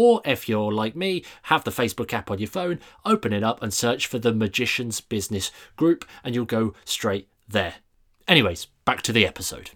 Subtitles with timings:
[0.00, 3.60] Or if you're like me, have the Facebook app on your phone, open it up
[3.60, 7.74] and search for the Magician's Business Group, and you'll go straight there.
[8.28, 9.70] Anyways, back to the episode.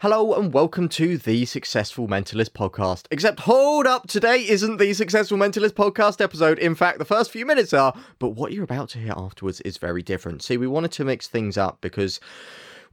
[0.00, 3.06] Hello and welcome to the Successful Mentalist podcast.
[3.12, 6.58] Except, hold up, today isn't the Successful Mentalist podcast episode.
[6.58, 9.76] In fact, the first few minutes are, but what you're about to hear afterwards is
[9.76, 10.42] very different.
[10.42, 12.18] See, we wanted to mix things up because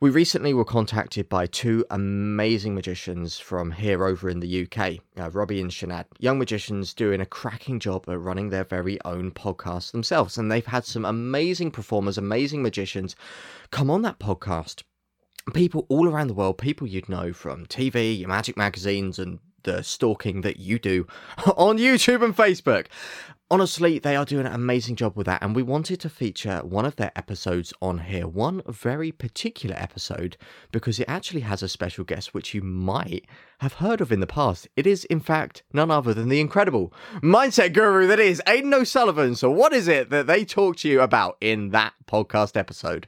[0.01, 5.29] we recently were contacted by two amazing magicians from here over in the UK, uh,
[5.29, 6.05] Robbie and Csanád.
[6.17, 10.39] Young magicians doing a cracking job at running their very own podcast themselves.
[10.39, 13.15] And they've had some amazing performers, amazing magicians
[13.69, 14.81] come on that podcast
[15.53, 19.83] people all around the world, people you'd know from TV, your magic magazines, and the
[19.83, 21.05] stalking that you do
[21.55, 22.87] on YouTube and Facebook.
[23.51, 26.85] Honestly, they are doing an amazing job with that, and we wanted to feature one
[26.85, 28.25] of their episodes on here.
[28.25, 30.37] One very particular episode
[30.71, 33.25] because it actually has a special guest which you might
[33.59, 34.69] have heard of in the past.
[34.77, 39.35] It is, in fact, none other than the incredible mindset guru that is Aidan O'Sullivan.
[39.35, 43.05] So, what is it that they talk to you about in that podcast episode?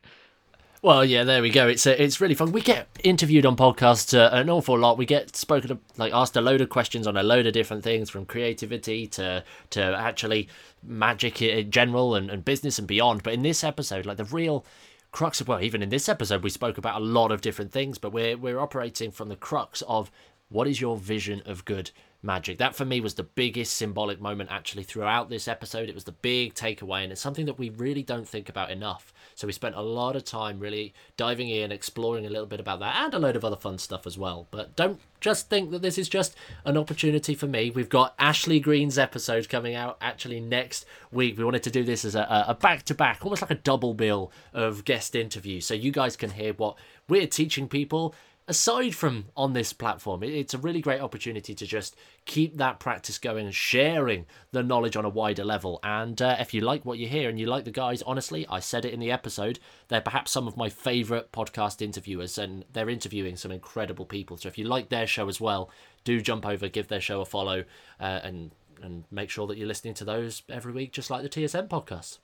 [0.83, 1.69] Well, yeah, there we go.
[1.69, 2.51] It's uh, it's really fun.
[2.51, 4.97] We get interviewed on podcasts uh, an awful lot.
[4.97, 7.85] We get spoken to, like asked a load of questions on a load of different
[7.85, 10.49] things, from creativity to to actually
[10.85, 13.23] magic in general and, and business and beyond.
[13.23, 14.65] But in this episode, like the real
[15.13, 17.97] crux of well, even in this episode, we spoke about a lot of different things,
[17.97, 20.11] but we're we're operating from the crux of
[20.49, 21.91] what is your vision of good
[22.23, 22.57] magic.
[22.57, 25.89] That for me was the biggest symbolic moment actually throughout this episode.
[25.89, 29.13] It was the big takeaway, and it's something that we really don't think about enough.
[29.35, 32.79] So we spent a lot of time really diving in, exploring a little bit about
[32.79, 34.47] that, and a load of other fun stuff as well.
[34.51, 36.35] But don't just think that this is just
[36.65, 37.69] an opportunity for me.
[37.69, 41.37] We've got Ashley Green's episode coming out actually next week.
[41.37, 44.31] We wanted to do this as a back to back, almost like a double bill
[44.53, 46.77] of guest interviews, so you guys can hear what
[47.09, 48.13] we're teaching people
[48.47, 51.95] aside from on this platform, it's a really great opportunity to just
[52.25, 55.79] keep that practice going and sharing the knowledge on a wider level.
[55.83, 58.59] And uh, if you like what you hear and you like the guys, honestly, I
[58.59, 62.89] said it in the episode, they're perhaps some of my favorite podcast interviewers, and they're
[62.89, 64.37] interviewing some incredible people.
[64.37, 65.69] So if you like their show as well,
[66.03, 67.63] do jump over, give their show a follow,
[67.99, 71.29] uh, and and make sure that you're listening to those every week, just like the
[71.29, 72.17] TSM podcast.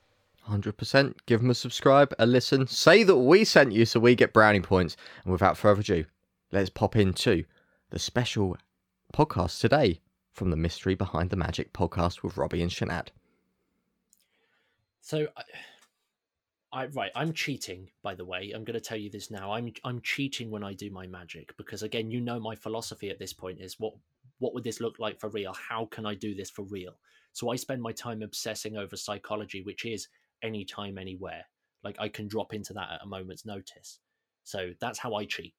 [0.47, 1.15] 100%.
[1.25, 2.67] Give them a subscribe, a listen.
[2.67, 4.95] Say that we sent you so we get brownie points.
[5.23, 6.05] And without further ado,
[6.51, 7.45] let's pop into
[7.89, 8.57] the special
[9.13, 10.01] podcast today
[10.31, 13.07] from the Mystery Behind the Magic podcast with Robbie and Csanád.
[15.01, 15.43] So, I,
[16.71, 17.89] I right, I'm cheating.
[18.03, 19.51] By the way, I'm going to tell you this now.
[19.51, 23.17] I'm I'm cheating when I do my magic because again, you know, my philosophy at
[23.17, 23.93] this point is what
[24.37, 25.53] what would this look like for real?
[25.53, 26.93] How can I do this for real?
[27.33, 30.07] So I spend my time obsessing over psychology, which is
[30.41, 31.45] anytime, anywhere.
[31.83, 33.99] Like I can drop into that at a moment's notice.
[34.43, 35.53] So that's how I cheat.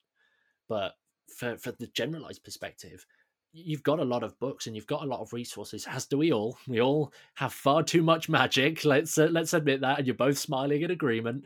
[0.69, 0.93] But
[1.37, 3.07] for for the generalized perspective,
[3.53, 6.19] you've got a lot of books and you've got a lot of resources as do
[6.19, 10.07] we all we all have far too much magic let's uh, let's admit that and
[10.07, 11.45] you're both smiling in agreement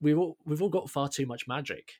[0.00, 1.92] we've all we've all got far too much magic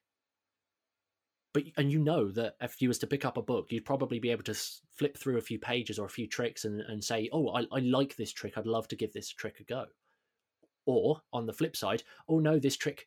[1.54, 4.18] but and you know that if you was to pick up a book you'd probably
[4.18, 4.54] be able to
[4.94, 7.80] flip through a few pages or a few tricks and, and say oh I, I
[7.80, 9.86] like this trick i'd love to give this trick a go
[10.88, 13.04] or on the flip side, oh no, this trick,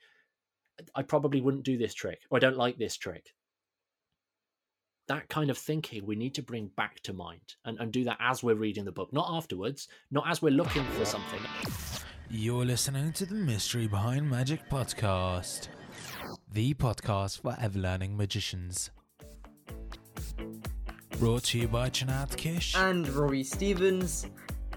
[0.94, 3.34] I probably wouldn't do this trick, or I don't like this trick.
[5.08, 8.20] That kind of thinking we need to bring back to mind and, and do that
[8.22, 11.40] as we're reading the book, not afterwards, not as we're looking for something.
[12.30, 15.68] You're listening to the Mystery Behind Magic podcast,
[16.54, 18.92] the podcast for ever learning magicians.
[21.18, 24.28] Brought to you by Csanád Kiss and Robbie Stevens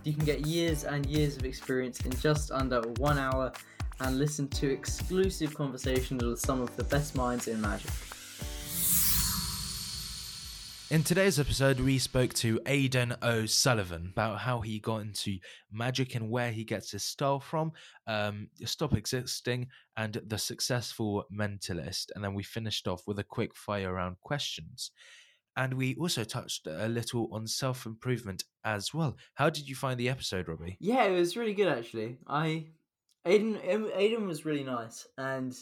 [0.04, 3.52] you can get years and years of experience in just under one hour
[4.00, 7.90] and listen to exclusive conversations with some of the best minds in magic.
[10.90, 15.38] In today's episode, we spoke to Aidan O'Sullivan about how he got into
[15.72, 17.72] magic and where he gets his style from,
[18.06, 22.10] um, Stop Existing, and The Successful Mentalist.
[22.14, 24.90] And then we finished off with a quick fire round questions.
[25.56, 29.16] And we also touched a little on self improvement as well.
[29.34, 30.76] How did you find the episode, Robbie?
[30.80, 32.18] Yeah, it was really good actually.
[32.26, 32.66] I
[33.24, 35.56] Aidan Aidan was really nice, and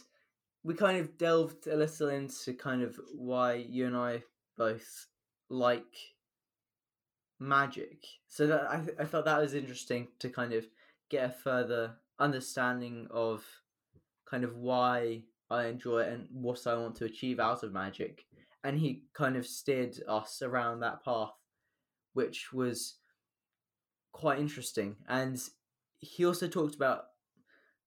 [0.65, 4.23] we kind of delved a little into kind of why you and I
[4.57, 5.07] both
[5.49, 5.95] like
[7.39, 8.07] magic.
[8.29, 10.67] So that I, I thought that was interesting to kind of
[11.11, 13.45] get a further understanding of
[14.29, 18.25] kind of why I enjoy it and what I want to achieve out of magic.
[18.65, 21.33] And he kind of steered us around that path,
[22.13, 22.99] which was
[24.13, 24.97] quite interesting.
[25.09, 25.41] And
[25.99, 27.05] he also talked about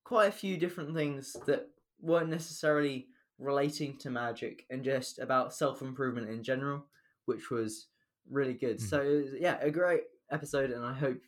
[0.04, 1.68] quite a few different things that
[2.00, 3.08] weren't necessarily
[3.38, 6.86] relating to magic and just about self improvement in general,
[7.24, 7.88] which was
[8.30, 8.78] really good.
[8.78, 8.88] Mhm.
[8.88, 9.02] So
[9.38, 11.20] yeah, a great episode, and I hope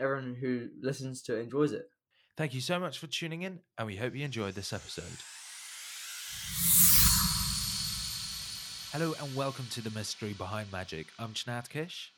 [0.00, 1.90] everyone who listens to it enjoys it.
[2.36, 5.16] Thank you so much for tuning in, and we hope you enjoyed this episode.
[8.98, 11.08] Hello, and welcome to the mystery behind magic.
[11.18, 12.08] I'm Csanád Kiss.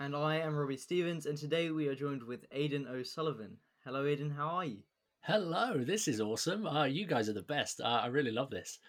[0.00, 3.56] And I am Robbie Stevens, and today we are joined with Aidan O'Sullivan.
[3.84, 4.30] Hello, Aidan.
[4.30, 4.78] How are you?
[5.20, 6.66] Hello, this is awesome.
[6.66, 7.80] Uh, you guys are the best.
[7.80, 8.80] Uh, I really love this.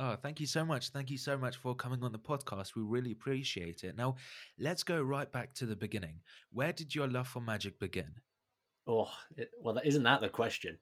[0.00, 0.88] Oh, thank you so much.
[0.88, 2.74] Thank you so much for coming on the podcast.
[2.74, 3.96] We really appreciate it.
[3.96, 4.16] Now,
[4.58, 6.16] let's go right back to the beginning.
[6.52, 8.10] Where did your love for magic begin?
[8.88, 10.78] Oh, it, well, that, isn't that the question?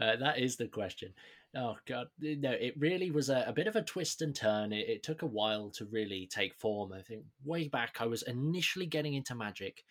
[0.00, 1.12] Uh, that is the question.
[1.54, 2.52] Oh God, no!
[2.52, 4.72] It really was a, a bit of a twist and turn.
[4.72, 6.92] It, it took a while to really take form.
[6.92, 9.84] I think way back, I was initially getting into magic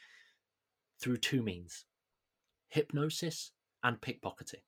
[0.99, 1.85] through two means:
[2.69, 3.51] hypnosis
[3.83, 4.63] and pickpocketing.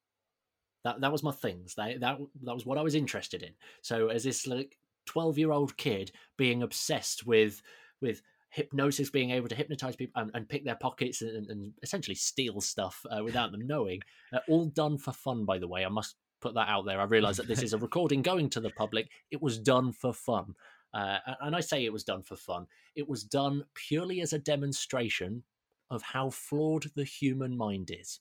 [0.84, 1.74] That that was my things.
[1.76, 3.54] That that that was what I was interested in.
[3.82, 7.64] So as this like twelve year old kid being obsessed with
[8.02, 12.14] with hypnosis, being able to hypnotize people and, and pick their pockets and, and essentially
[12.14, 14.00] steal stuff uh, without them knowing,
[14.32, 15.44] uh, all done for fun.
[15.44, 17.00] By the way, I must put that out there.
[17.00, 19.10] I realize that this is a recording going to the public.
[19.32, 20.56] It was done for fun.
[20.94, 22.68] Uh, and I say it was done for fun.
[22.96, 25.44] It was done purely as a demonstration
[25.90, 28.20] of how flawed the human mind is.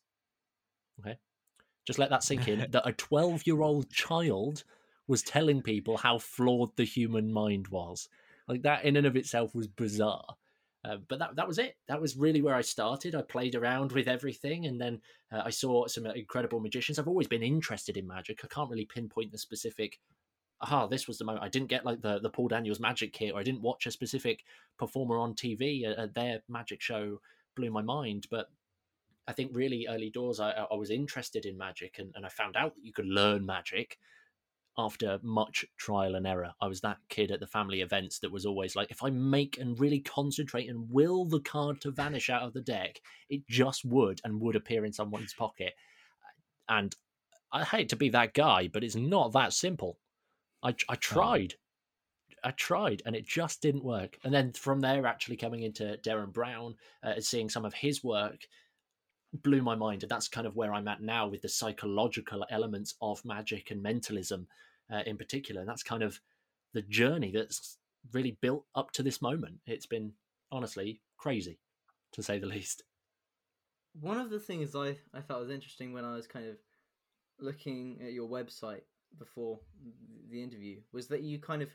[1.00, 1.18] Okay.
[1.86, 4.64] Just let that sink in that a 12 year old child
[5.08, 8.08] was telling people how flawed the human mind was.
[8.48, 10.36] Like that in and of itself was bizarre.
[10.84, 11.76] Uh, but that that was it.
[11.86, 13.14] That was really where I started.
[13.14, 15.00] I played around with everything, and then
[15.30, 16.98] uh, I saw some incredible magicians.
[16.98, 18.40] I've always been interested in magic.
[18.42, 20.00] I can't really pinpoint the specific.
[20.60, 21.44] Aha, this was the moment.
[21.44, 23.92] I didn't get like the the Paul Daniels magic kit, or I didn't watch a
[23.92, 24.42] specific
[24.76, 25.86] performer on TV.
[25.86, 27.20] Uh, their magic show
[27.54, 28.26] blew my mind.
[28.28, 28.50] But
[29.28, 32.56] I think really early doors, I, I was interested in magic, and, and I found
[32.56, 33.98] out that you could learn magic
[34.78, 36.52] after much trial and error.
[36.60, 39.58] I was that kid at the family events that was always like, if I make
[39.58, 43.84] and really concentrate and will the card to vanish out of the deck, it just
[43.84, 45.74] would and would appear in someone's pocket.
[46.68, 46.94] And
[47.52, 49.98] I hate to be that guy, but it's not that simple.
[50.62, 51.54] I, I tried.
[52.44, 54.18] I tried and it just didn't work.
[54.24, 58.46] And then from there, actually coming into Derren Brown, uh, seeing some of his work
[59.32, 60.02] blew my mind.
[60.02, 63.82] And that's kind of where I'm at now with the psychological elements of magic and
[63.82, 64.46] mentalism
[64.92, 65.60] uh, in particular.
[65.60, 66.20] And that's kind of
[66.74, 67.78] the journey that's
[68.12, 69.56] really built up to this moment.
[69.66, 70.12] It's been
[70.50, 71.58] honestly crazy,
[72.12, 72.82] to say the least.
[74.00, 76.56] One of the things I, I felt was interesting when I was kind of
[77.38, 78.82] looking at your website
[79.18, 79.60] before
[80.30, 81.68] the interview was that you kind of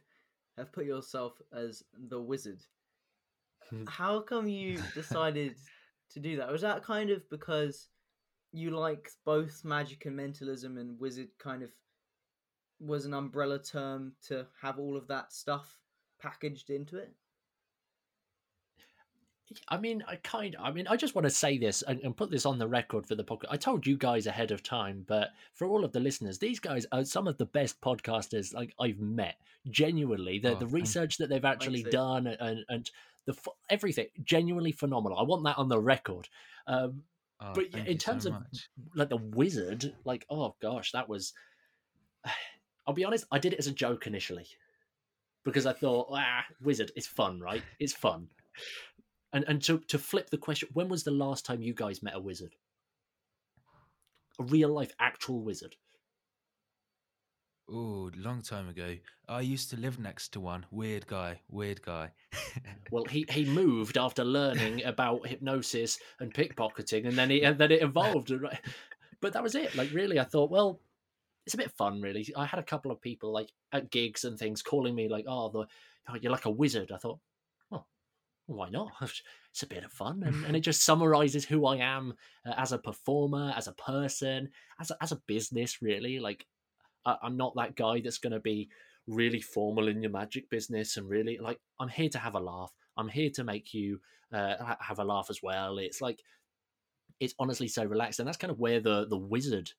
[0.58, 2.60] have put yourself as the wizard.
[3.88, 5.56] How come you decided
[6.12, 6.52] to do that?
[6.52, 7.88] Was that kind of because
[8.52, 11.70] you like both magic and mentalism and wizard kind of
[12.80, 15.80] was an umbrella term to have all of that stuff
[16.22, 17.14] packaged into it?
[19.70, 22.16] I mean, I kind of, I mean, I just want to say this and, and,
[22.16, 23.46] put this on the record for the podcast.
[23.50, 26.86] I told you guys ahead of time, but for all of the listeners, these guys
[26.92, 29.36] are some of the best podcasters like I've met.
[29.70, 32.92] Genuinely, the, Oh, the research that they've actually done and, and
[33.26, 33.38] the
[33.70, 35.18] everything, genuinely phenomenal.
[35.18, 36.28] I want that on the record.
[36.68, 37.04] Um,
[37.40, 38.36] Oh, But in you so terms of-
[38.96, 41.34] like the wizard, like, oh gosh, that was.
[42.88, 44.48] I'll be honest, I did it as a joke initially
[45.44, 47.62] because I thought, ah, wizard is fun, right?
[47.80, 48.30] It's fun.
[49.34, 52.16] And and to to flip the question, when was the last time you guys met
[52.16, 52.56] a wizard?
[54.40, 55.76] A real life actual wizard.
[57.70, 58.96] Oh, long time ago.
[59.28, 60.66] I used to live next to one.
[60.72, 61.42] Weird guy.
[61.50, 62.12] Weird guy.
[62.90, 67.72] Well, he, he moved after learning about hypnosis and pickpocketing, and then he and then
[67.72, 68.32] it evolved.
[69.20, 69.76] But that was it.
[69.76, 70.80] Like really, I thought, well,
[71.46, 72.26] it's a bit fun, really.
[72.36, 75.50] I had a couple of people like at gigs and things calling me like, "Oh,
[75.50, 75.66] the
[76.10, 77.20] oh, you're like a wizard." I thought,
[78.48, 78.92] why not?
[79.52, 82.14] It's a bit of fun, and, and it just summarizes who I am
[82.46, 84.50] uh, as a performer, as a person,
[84.80, 85.82] as a, as a business.
[85.82, 86.46] Really, like
[87.08, 88.70] I, I'm not that guy that's going to be
[89.08, 92.72] really formal in your magic business and really like I'm here to have a laugh.
[92.98, 94.00] I'm here to make you
[94.32, 95.80] uh, have a laugh as well.
[95.80, 96.22] It's like
[97.20, 99.72] it's honestly so relaxed, and that's kind of where the the wizard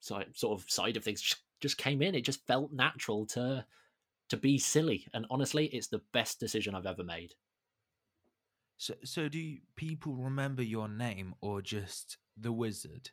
[0.00, 2.14] side sort of side of things just- just came in.
[2.14, 3.64] It just felt natural to
[4.28, 7.34] to be silly, and honestly, it's the best decision I've ever made.
[8.78, 13.10] So, so do people remember your name or just the wizard?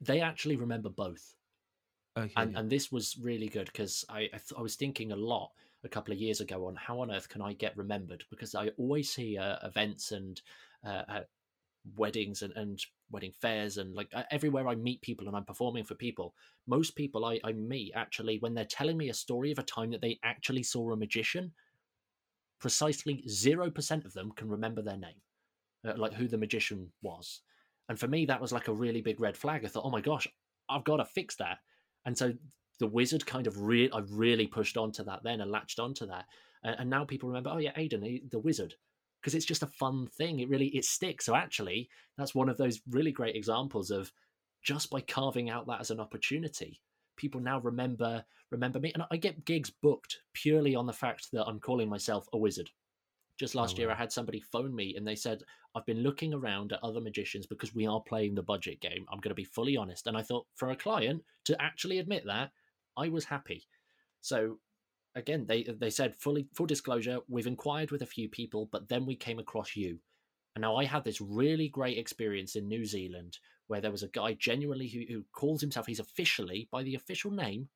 [0.00, 1.36] They actually remember both.
[2.14, 2.32] Okay.
[2.36, 5.52] and and this was really good because I I, th- I was thinking a lot
[5.82, 8.68] a couple of years ago on how on earth can I get remembered because I
[8.76, 10.40] always see uh, events and
[10.84, 11.20] uh, uh,
[11.96, 12.78] weddings and, and
[13.10, 16.34] wedding fairs and like uh, everywhere I meet people and I'm performing for people.
[16.66, 19.90] Most people I, I meet actually when they're telling me a story of a time
[19.92, 21.52] that they actually saw a magician,
[22.62, 25.20] precisely zero percent of them can remember their name,
[25.86, 27.42] uh, like who the magician was.
[27.88, 29.64] And for me, that was like a really big red flag.
[29.64, 30.28] I thought, oh my gosh,
[30.70, 31.58] I've got to fix that.
[32.06, 32.32] And so
[32.78, 36.24] the wizard kind of really i really pushed onto that then and latched onto that.
[36.62, 38.74] And, and now people remember oh yeah aidan he, the wizard.
[39.20, 40.40] Because it's just a fun thing.
[40.40, 41.26] It really it sticks.
[41.26, 44.12] So actually that's one of those really great examples of
[44.62, 46.80] just by carving out that as an opportunity
[47.22, 48.90] people now remember remember me.
[48.92, 52.68] And i get gigs booked purely on the fact that i'm calling myself a wizard.
[53.38, 53.94] Just last Oh, year wow.
[53.94, 55.42] i had somebody phone me and they said
[55.76, 59.06] i've been looking around at other magicians because we are playing the budget game.
[59.10, 60.06] I'm going to be fully honest.
[60.08, 62.50] And i thought for a client to actually admit that
[62.96, 63.62] i was happy.
[64.20, 64.58] So
[65.14, 69.06] again they they said fully full disclosure we've inquired with a few people but then
[69.06, 69.98] we came across you.
[70.56, 74.08] And now i had this really great experience in new zealand where there was a
[74.08, 77.68] guy genuinely who, who calls himself he's officially by the official name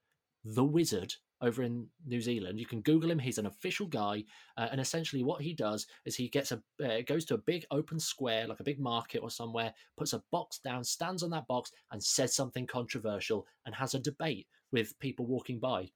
[0.44, 4.22] the wizard over in new zealand you can google him he's an official guy
[4.58, 7.64] uh, and essentially, what he does is he gets a uh, goes to a big
[7.70, 11.46] open square, like a big market or somewhere, puts a box down, stands on that
[11.46, 15.88] box, and says something controversial, and has a debate with people walking by,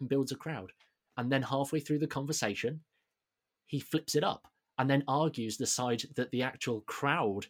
[0.00, 0.72] and builds a crowd.
[1.16, 2.80] And then halfway through the conversation,
[3.66, 7.46] he flips it up and then argues the side that the actual crowd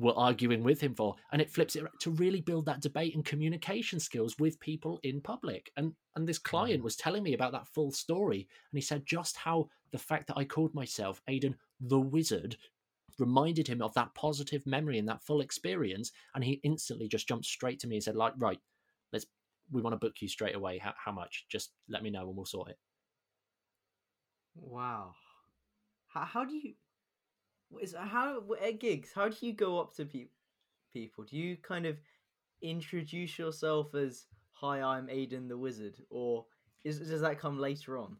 [0.00, 3.24] were arguing with him for and it flips it to really build that debate and
[3.24, 6.84] communication skills with people in public and and this client Mm.
[6.84, 10.38] was telling me about that full story and he said just how the fact that
[10.38, 12.56] I called myself Aidan the wizard
[13.18, 17.44] reminded him of that positive memory and that full experience and he instantly just jumped
[17.46, 18.58] straight to me and said like right
[19.12, 19.26] let's
[19.70, 22.36] we want to book you straight away how, how much just let me know and
[22.36, 22.78] we'll sort it
[24.54, 25.14] Wow.
[26.08, 26.74] How, how do you?
[27.80, 29.10] Is how at gigs?
[29.14, 30.28] How do you go up to pe-
[30.92, 31.24] people?
[31.24, 31.98] Do you kind of
[32.62, 36.46] introduce yourself as "Hi, I'm Aidan the Wizard," or
[36.84, 38.16] is, does that come later on?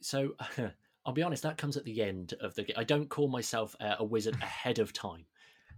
[0.00, 0.34] so
[1.06, 2.66] I'll be honest, that comes at the end of the.
[2.78, 5.24] I don't call myself uh, a wizard ahead of time,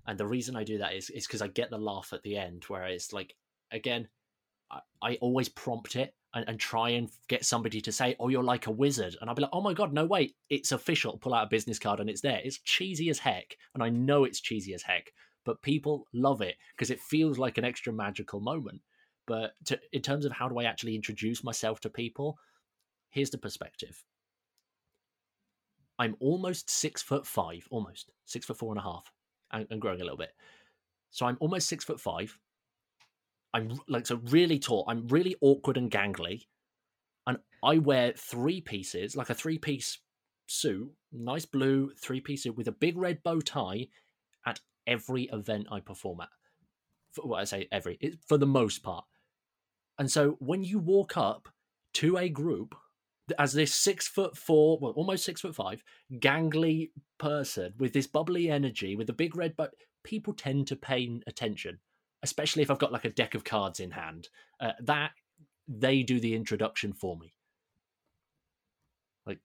[0.07, 2.37] and the reason I do that is is because I get the laugh at the
[2.37, 3.35] end, where it's like,
[3.71, 4.09] again,
[4.71, 8.43] I, I always prompt it and, and try and get somebody to say, "Oh, you're
[8.43, 11.35] like a wizard," and I'll be like, "Oh my god, no wait, it's official." Pull
[11.35, 12.41] out a business card and it's there.
[12.43, 15.13] It's cheesy as heck, and I know it's cheesy as heck,
[15.45, 18.81] but people love it because it feels like an extra magical moment.
[19.27, 22.39] But to, in terms of how do I actually introduce myself to people,
[23.11, 24.03] here's the perspective.
[25.99, 29.13] I'm almost six foot five, almost six foot four and a half,
[29.53, 30.33] and, and growing a little bit.
[31.11, 32.37] So I'm almost six foot five.
[33.55, 34.85] I'm like so really tall.
[34.89, 36.47] I'm really awkward and gangly,
[37.27, 39.99] and I wear three pieces, like a three piece
[40.47, 43.89] suit, nice blue three piece suit with a big red bow tie,
[44.47, 46.29] at every event I perform at.
[47.13, 49.05] For, well, I say every, it, for the most part.
[49.99, 51.49] And so when you walk up
[51.95, 52.75] to a group
[53.39, 55.83] as this six foot four, well, almost six foot five,
[56.15, 61.21] gangly person with this bubbly energy, with a big red but people tend to pay
[61.27, 61.79] attention,
[62.23, 64.29] especially if I've got like a deck of cards in hand.
[64.61, 65.11] Uh, that
[65.69, 67.35] they do the introduction for me.
[69.27, 69.39] Like,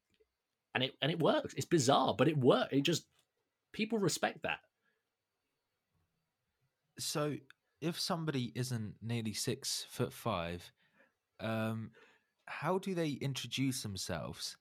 [0.74, 1.54] and it and it works.
[1.56, 2.70] It's bizarre, but it works.
[2.72, 3.06] It just
[3.74, 4.60] people respect that.
[7.00, 7.36] So,
[7.82, 10.72] if somebody isn't nearly six foot five,
[11.40, 11.92] um,
[12.46, 14.58] how do they introduce themselves?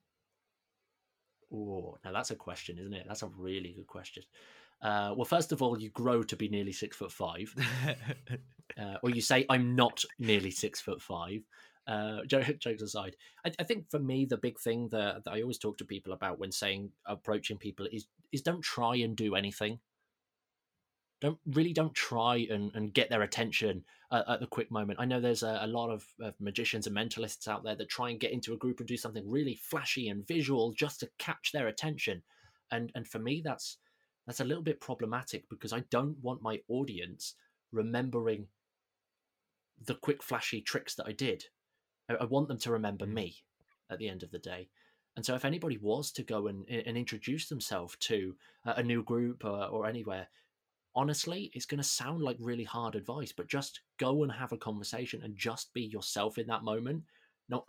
[1.52, 3.06] Oh, now that's a question, isn't it?
[3.06, 4.24] That's a really good question.
[4.82, 7.54] Uh, well, first of all, you grow to be nearly six foot five,
[8.80, 11.42] uh, or you say, "I'm not nearly six foot five.
[11.86, 15.42] Uh, jo- jokes aside, I, I think for me the big thing that, that I
[15.42, 19.36] always talk to people about when saying approaching people is is don't try and do
[19.36, 19.78] anything.
[21.20, 25.00] Don't really don't try and, and get their attention uh, at the quick moment.
[25.00, 28.10] I know there's a, a lot of, of magicians and mentalists out there that try
[28.10, 31.52] and get into a group and do something really flashy and visual just to catch
[31.52, 32.22] their attention,
[32.72, 33.78] and and for me that's
[34.26, 37.34] that's a little bit problematic because I don't want my audience
[37.72, 38.48] remembering
[39.84, 41.44] the quick flashy tricks that I did.
[42.08, 43.12] I, I want them to remember Mm.
[43.14, 43.36] me
[43.90, 44.68] at the end of the day.
[45.16, 49.44] And so, if anybody was to go and, and introduce themselves to a new group
[49.44, 50.28] or, or anywhere,
[50.94, 54.58] honestly, it's going to sound like really hard advice, but just go and have a
[54.58, 57.04] conversation and just be yourself in that moment.
[57.48, 57.64] No,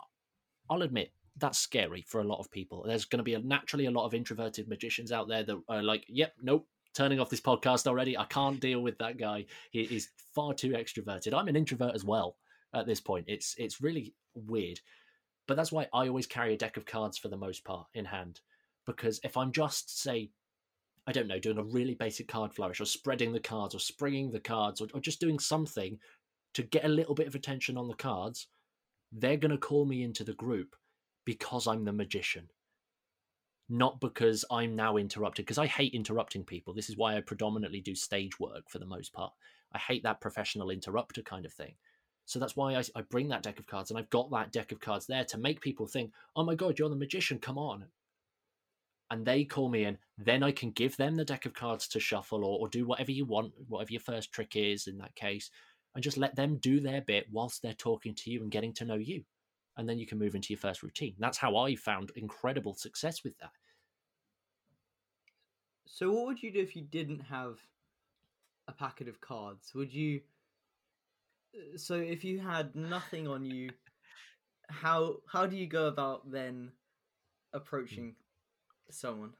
[0.68, 2.84] I'll admit that's scary for a lot of people.
[2.86, 5.82] There's going to be a, naturally a lot of introverted magicians out there that are
[5.82, 8.18] like, "Yep, nope, turning off this podcast already.
[8.18, 9.46] I can't deal with that guy.
[9.70, 11.32] He is far too extroverted.
[11.32, 12.36] I'm an introvert as well
[12.74, 13.26] at this point.
[13.28, 14.80] It's it's really weird.
[15.46, 18.04] But that's why I always carry a deck of cards for the most part in
[18.04, 18.40] hand.
[18.84, 20.30] Because if I'm just, say,
[21.06, 24.30] I don't know, doing a really basic card flourish or spreading the cards or springing
[24.30, 25.98] the cards or, or just doing something
[26.54, 28.48] to get a little bit of attention on the cards,
[29.12, 30.76] they're going to call me into the group
[31.28, 32.48] because I'm the magician.
[33.68, 36.72] Not because I'm now interrupted, because I hate interrupting people.
[36.72, 39.34] This is why I predominantly do stage work for the most part.
[39.70, 41.74] I hate that professional interrupter kind of thing.
[42.24, 44.72] So that's why I, I bring that deck of cards, and I've got that deck
[44.72, 47.38] of cards there to make people think, "Oh my god, you're the magician!
[47.38, 47.84] Come on!"
[49.10, 49.98] And they call me in.
[50.16, 53.12] Then I can give them the deck of cards to shuffle or, or do whatever
[53.12, 55.50] you want, whatever your first trick is in that case,
[55.94, 58.86] and just let them do their bit whilst they're talking to you and getting to
[58.86, 59.24] know you.
[59.78, 61.14] And then you can move into your first routine.
[61.18, 63.52] That's how I found incredible success with that.
[65.86, 67.58] So, what would you do if you didn't have
[68.66, 69.74] a packet of cards?
[69.74, 70.20] Would you
[71.54, 73.70] uh, so if you had nothing on you,
[74.68, 76.72] how how do you go about then
[77.52, 78.14] approaching
[78.90, 79.32] someone?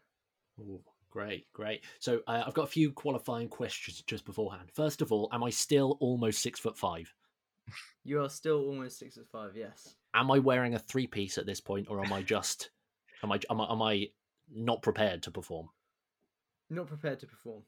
[0.60, 0.80] Ooh,
[1.10, 1.84] great, great.
[1.98, 4.70] So uh, I've got a few qualifying questions just beforehand.
[4.72, 7.12] First of all, am I still almost six foot five?
[8.04, 9.52] You are still almost six foot five.
[9.54, 9.96] Yes.
[10.18, 12.70] Am I wearing a three piece at this point, or am I just
[13.22, 14.08] am I am I, am I
[14.52, 15.68] not prepared to perform?
[16.70, 17.62] Not prepared to perform.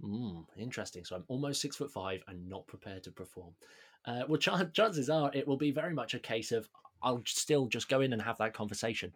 [0.00, 1.04] Mm, interesting.
[1.04, 3.54] So I'm almost six foot five and not prepared to perform.
[4.06, 6.68] Uh, well, ch- chances are it will be very much a case of
[7.02, 9.12] I'll still just go in and have that conversation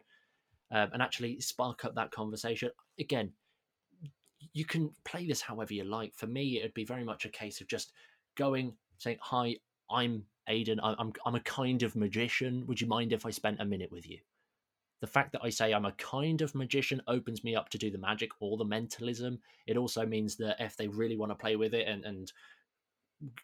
[0.73, 2.71] um, and actually spark up that conversation.
[2.99, 3.33] Again,
[4.53, 6.15] you can play this however you like.
[6.17, 7.93] For me, it'd be very much a case of just
[8.37, 9.57] going, saying, Hi,
[9.89, 10.81] I'm Aidan.
[10.83, 12.67] I'm, I'm a kind of magician.
[12.67, 14.19] Would you mind if I spent a minute with you?
[15.01, 17.91] the fact that I say I'm a kind of magician opens me up to do
[17.91, 19.39] the magic or the mentalism.
[19.67, 22.33] It also means that if they really want to play with it and, and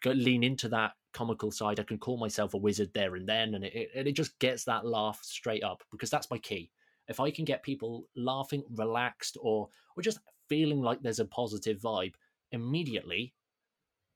[0.01, 3.53] go, lean into that comical side, I can call myself a wizard there and then,
[3.53, 6.71] and it, it, it just gets that laugh straight up because that's my key.
[7.07, 11.79] If I can get people laughing, relaxed, or or just feeling like there's a positive
[11.79, 12.13] vibe,
[12.51, 13.33] immediately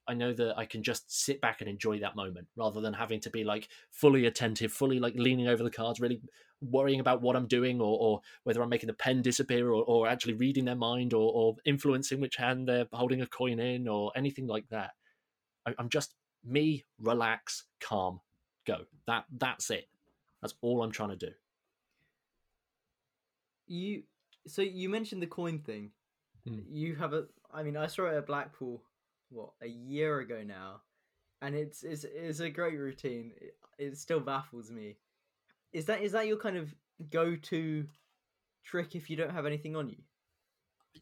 [0.07, 3.19] I know that I can just sit back and enjoy that moment rather than having
[3.21, 6.21] to be like fully attentive, fully like leaning over the cards, really
[6.61, 10.07] worrying about what I'm doing or, or whether I'm making the pen disappear or, or
[10.07, 14.11] actually reading their mind or, or influencing which hand they're holding a coin in or
[14.15, 14.91] anything like that.
[15.67, 18.21] I, I'm just me, relax, calm,
[18.65, 18.85] go.
[19.05, 19.87] That that's it.
[20.41, 21.31] That's all I'm trying to do.
[23.67, 24.03] You
[24.47, 25.91] so you mentioned the coin thing.
[26.47, 26.59] Hmm.
[26.69, 28.81] You have a I mean I saw it at Blackpool
[29.29, 30.81] what a year ago now,
[31.41, 33.31] and it's it's it's a great routine.
[33.39, 34.97] It, it still baffles me.
[35.73, 36.73] Is that is that your kind of
[37.11, 37.85] go to
[38.63, 39.97] trick if you don't have anything on you?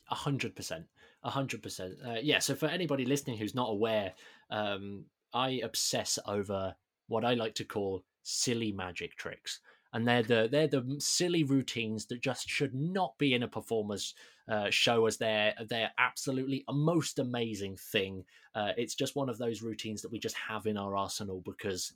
[0.10, 0.86] A hundred percent,
[1.24, 1.96] a hundred percent.
[2.06, 2.40] Uh, yeah.
[2.40, 4.14] So for anybody listening who's not aware,
[4.50, 6.76] um, I obsess over
[7.08, 9.60] what I like to call silly magic tricks,
[9.96, 14.14] and they're the they're the silly routines that just should not be in a performer's
[14.52, 18.26] uh, show as their their absolutely a most amazing thing.
[18.54, 21.94] Uh, it's just one of those routines that we just have in our arsenal because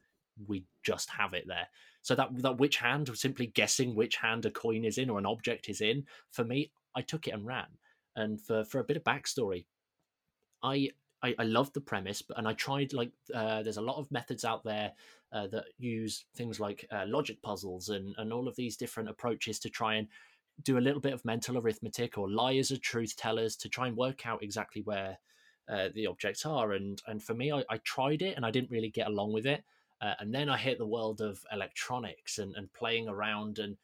[0.47, 1.67] we just have it there.
[2.01, 5.25] So that that which hand, simply guessing which hand a coin is in or an
[5.25, 7.67] object is in, for me, I took it and ran.
[8.15, 9.65] And for for a bit of backstory,
[10.63, 14.11] I I, I the premise, but and I tried like uh, there's a lot of
[14.11, 14.93] methods out there
[15.31, 19.59] uh, that use things like uh, logic puzzles and and all of these different approaches
[19.59, 20.07] to try and
[20.63, 23.95] do a little bit of mental arithmetic or as a truth tellers to try and
[23.95, 25.17] work out exactly where
[25.69, 26.73] uh, the objects are.
[26.73, 29.45] And and for me, I, I, tried it and I didn't really get along with
[29.45, 29.63] it.
[30.01, 33.59] Uh, and then I hit the world of electronics and, and playing around.
[33.59, 33.77] And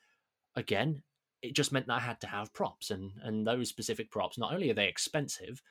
[0.55, 1.03] again,
[1.41, 2.89] it just meant that I had to have props.
[2.89, 5.61] And, and those specific props, not only are they expensive,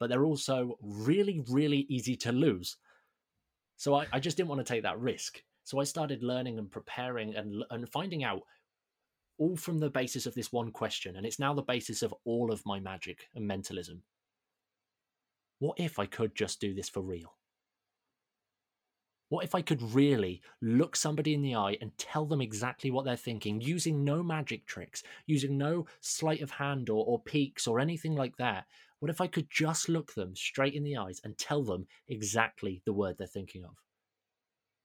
[0.00, 2.78] but they're also really, really easy to lose.
[3.76, 5.42] So I, I just didn't want to take that risk.
[5.64, 8.42] So I started learning and preparing and, and finding out
[9.38, 12.50] all from the basis of this one question, and it's now the basis of all
[12.50, 14.02] of my magic and mentalism.
[15.60, 17.34] What if I could just do this for real?
[19.28, 23.04] What if I could really look somebody in the eye and tell them exactly what
[23.04, 27.78] they're thinking, using no magic tricks, using no sleight of hand or, or peeks or
[27.78, 28.66] anything like that?
[29.00, 32.82] What if I could just look them straight in the eyes and tell them exactly
[32.84, 33.76] the word they're thinking of?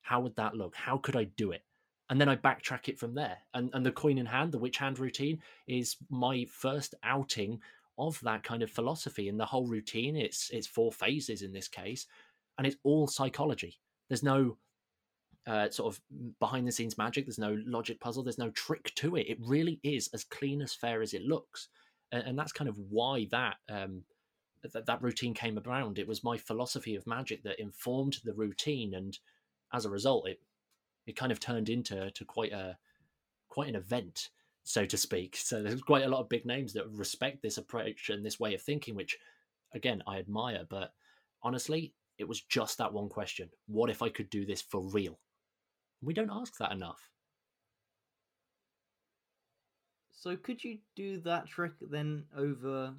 [0.02, 0.76] How would that look?
[0.76, 1.64] How could I do it?
[2.10, 3.38] and then I backtrack it from there.
[3.54, 7.60] And and the coin in hand, the which hand routine, is my first outing
[7.98, 9.30] of that kind of philosophy.
[9.30, 12.06] And the whole routine, it's it's four phases in this case,
[12.58, 13.80] and it's all psychology.
[14.10, 14.58] There's no
[15.48, 16.02] uh, sort of
[16.40, 17.26] behind the scenes magic.
[17.26, 18.24] There's no logic puzzle.
[18.24, 19.28] There's no trick to it.
[19.28, 21.70] It really is as clean as fair as it looks,
[22.12, 24.04] and, and that's kind of why that um,
[24.72, 26.00] that that routine came around.
[26.00, 29.18] It was my philosophy of magic that informed the routine, and
[29.74, 30.42] as a result, it
[31.06, 32.78] it kind of turned into to quite a
[33.50, 34.30] quite an event,
[34.64, 35.38] so to speak.
[35.42, 38.56] So there's quite a lot of big names that respect this approach and this way
[38.56, 39.18] of thinking, which
[39.74, 40.66] again I admire.
[40.70, 40.94] But
[41.44, 45.20] honestly, it was just that one question: What if I could do this for real?
[46.02, 47.10] We don't ask that enough.
[50.26, 52.96] So could you do that trick then over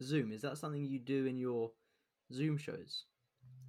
[0.00, 0.30] Zoom?
[0.30, 1.72] Is that something you do in your
[2.32, 3.06] Zoom shows?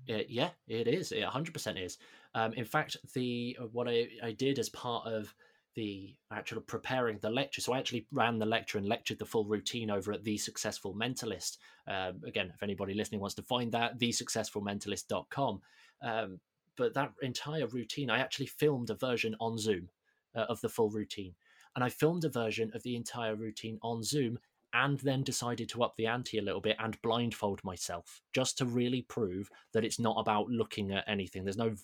[0.08, 1.12] Uh, yeah, it is.
[1.12, 1.98] It 100% is.
[2.36, 5.34] Um, in fact, the uh, what I, I did as part of
[5.74, 9.46] the actual preparing the lecture, so I actually ran the lecture and lectured the full
[9.46, 11.58] routine over at The Successful Mentalist.
[11.88, 15.62] Um, again, if anybody listening wants to find that, thesuccessfulmentalist.com.
[16.04, 16.40] Um,
[16.78, 19.90] but that entire routine, I actually filmed a version on Zoom
[20.36, 21.34] uh, of the full routine.
[21.76, 24.40] And I filmed a version of the entire routine on Zoom
[24.74, 28.66] and then decided to up the ante a little bit and blindfold myself just to
[28.66, 31.44] really prove that it's not about looking at anything.
[31.44, 31.76] There's no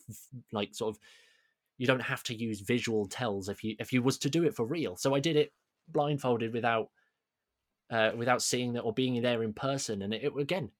[0.52, 1.00] like sort of
[1.78, 4.56] you don't have to use visual tells if you if you was to do it
[4.56, 4.95] for real.
[4.95, 5.54] So I did it
[5.89, 6.89] blindfolded without
[7.89, 10.71] uh, without seeing that or being there in person, and it, it again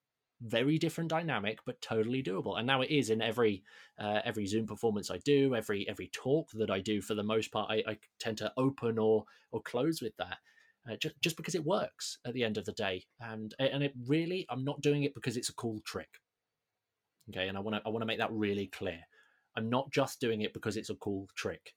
[0.42, 2.58] very different dynamic but totally doable.
[2.58, 3.64] And now it is in every
[4.00, 7.52] uh, every zoom performance i do every every talk that i do for the most
[7.52, 10.38] part i, I tend to open or or close with that
[10.90, 13.06] uh, just, just because it works at the end of the day.
[13.20, 16.20] And and it really i'm not doing it because it's a cool trick.
[17.30, 17.48] Okay?
[17.48, 19.00] And i want to i want to make that really clear.
[19.56, 21.74] I'm not just doing it because it's a cool trick.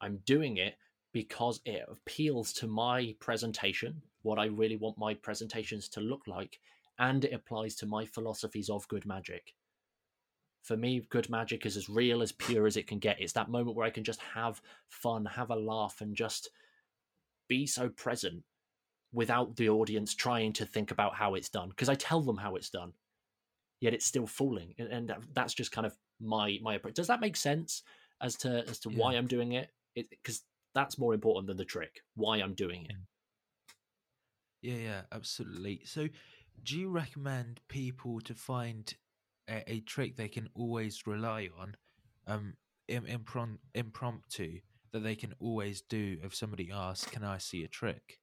[0.00, 0.74] I'm doing it
[1.12, 6.58] because it appeals to my presentation what i really want my presentations to look like
[6.98, 9.54] and it applies to my philosophies of good magic.
[10.62, 13.20] For me, good magic is as real, as pure as it can get.
[13.20, 16.48] It's that moment where I can just have fun, have a laugh, and just
[17.48, 18.42] be so present
[19.12, 21.68] without the audience trying to think about how it's done.
[21.68, 22.92] Because I tell them how it's done,
[23.80, 26.94] yet it's still fooling, and, that's just kind of my my approach.
[26.94, 27.82] Does that make sense
[28.22, 28.98] as to as to yeah.
[28.98, 29.68] why I'm doing it?
[29.94, 30.42] Because
[30.74, 32.00] that's more important than the trick.
[32.14, 32.92] Why I'm doing it.
[32.92, 33.04] Mm.
[34.62, 35.82] Yeah, yeah, absolutely.
[35.84, 36.08] So
[36.62, 38.94] do you recommend people to find
[39.48, 41.76] a, a trick they can always rely on,
[42.26, 42.54] um,
[42.88, 44.60] improm- impromptu
[44.92, 48.20] that they can always do if somebody asks, "Can I see a trick?"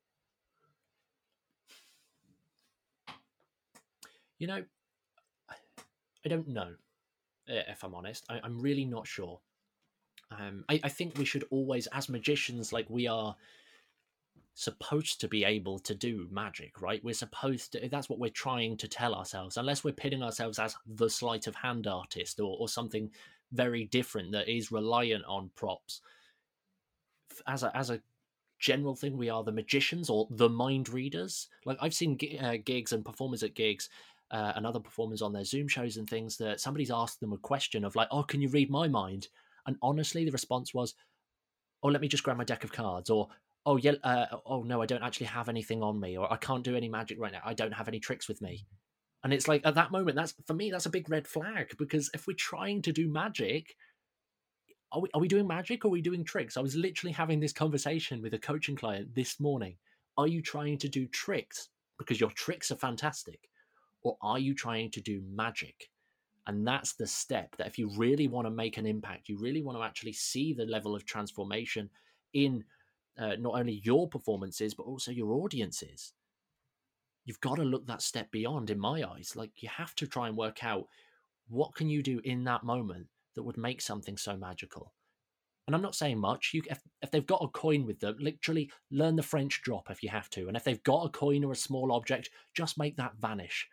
[4.39, 4.63] You know,
[6.26, 6.76] I don't know.
[7.48, 9.39] If I'm honest, I, am really not sure.
[10.32, 13.36] Um, I, I think we should always, as magicians, like we are
[14.62, 17.04] supposed to be able to do magic, right?
[17.04, 20.76] We're supposed to, that's what we're trying to tell ourselves, unless we're pitting ourselves as
[20.86, 23.10] the sleight of hand artist or, or something
[23.52, 26.02] very different that is reliant on props.
[27.47, 28.02] As a, as a
[28.60, 31.47] general thing, we are the magicians or the mind readers.
[31.65, 33.89] Like I've seen uh, gigs and performers at gigs
[34.30, 37.38] uh, and other performers on their Zoom shows and things that somebody's asked them a
[37.38, 39.28] question of like, oh, can you read my mind?
[39.65, 40.93] And honestly, the response was,
[41.84, 43.28] oh, let me just grab my deck of cards, or
[43.65, 46.63] oh yeah, uh, oh no, I don't actually have anything on me, or I can't
[46.63, 47.41] do any magic right now.
[47.45, 48.65] I don't have any tricks with me.
[49.24, 52.10] And it's like at that moment, that's for me, that's a big red flag because
[52.13, 53.76] if we're trying to do magic,
[54.91, 56.58] are we, are we doing magic or are we doing tricks?
[56.58, 59.78] I was literally having this conversation with a coaching client this morning.
[60.17, 61.69] Are you trying to do tricks
[62.00, 63.47] because your tricks are fantastic?
[64.04, 65.91] Or are you trying to do magic?
[66.47, 69.62] And that's the step that if you really want to make an impact, you really
[69.62, 71.89] want to actually see the level of transformation
[72.34, 72.63] in
[73.17, 76.13] uh, not only your performances but also your audiences.
[77.26, 79.36] You've got to look that step beyond in my eyes.
[79.36, 80.86] Like you have to try and work out
[81.47, 84.93] what can you do in that moment that would make something so magical.
[85.67, 86.52] And i'm not saying much.
[86.54, 90.02] You if, if they've got a coin with them literally learn the french drop if
[90.02, 90.47] you have to.
[90.47, 93.67] And if they've got a coin or a small object just make that vanish.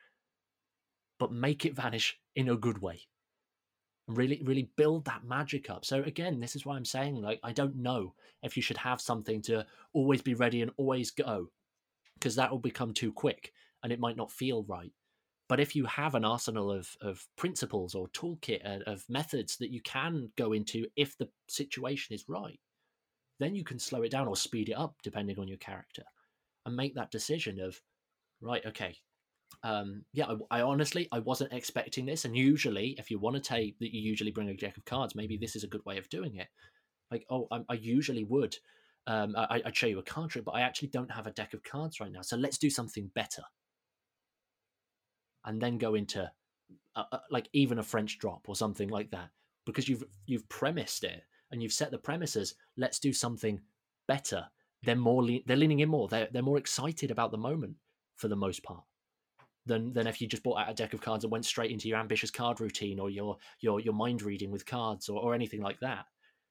[1.18, 3.09] But make it vanish in a good way
[4.09, 5.85] really really build that magic up.
[5.85, 9.01] So again this is why i'm saying like i don't know if you should have
[9.01, 11.51] something to always be ready and always go
[12.14, 14.92] because that will become too quick and it might not feel right.
[15.49, 19.71] But if you have an arsenal of, of principles or toolkit uh, of methods that
[19.71, 22.59] you can go into if the situation is right
[23.38, 26.03] then you can slow it down or speed it up depending on your character
[26.66, 27.81] and make that decision of
[28.40, 28.97] right okay
[29.62, 32.25] um, yeah, I, I, honestly I wasn't expecting this.
[32.25, 35.14] And usually, if you want to take that, you usually bring a deck of cards.
[35.14, 36.49] Maybe this is a good way of doing it.
[37.11, 38.57] Like, oh, I, I usually would.
[39.07, 41.55] Um, I, would show you a card trick, but I actually don't have a deck
[41.55, 42.21] of cards right now.
[42.21, 43.42] So let's do something better.
[45.47, 46.31] And then go into
[46.94, 49.31] uh, uh, like even a French drop or something like that.
[49.64, 52.55] because you've you've premised it and you've set the premises.
[52.77, 53.61] Let's do something
[54.07, 54.47] better.
[54.83, 56.09] They're more le- they're leaning in more.
[56.09, 57.77] They're they're more excited about the moment
[58.16, 58.85] for the most part
[59.68, 61.88] than than if you just bought out a deck of cards and went straight into
[61.88, 65.62] your ambitious card routine or your your your mind reading with cards or, or anything
[65.62, 66.07] like that.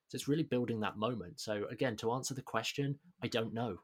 [0.08, 1.40] So it's really building that moment.
[1.40, 3.78] So again, to answer the question, I don't know.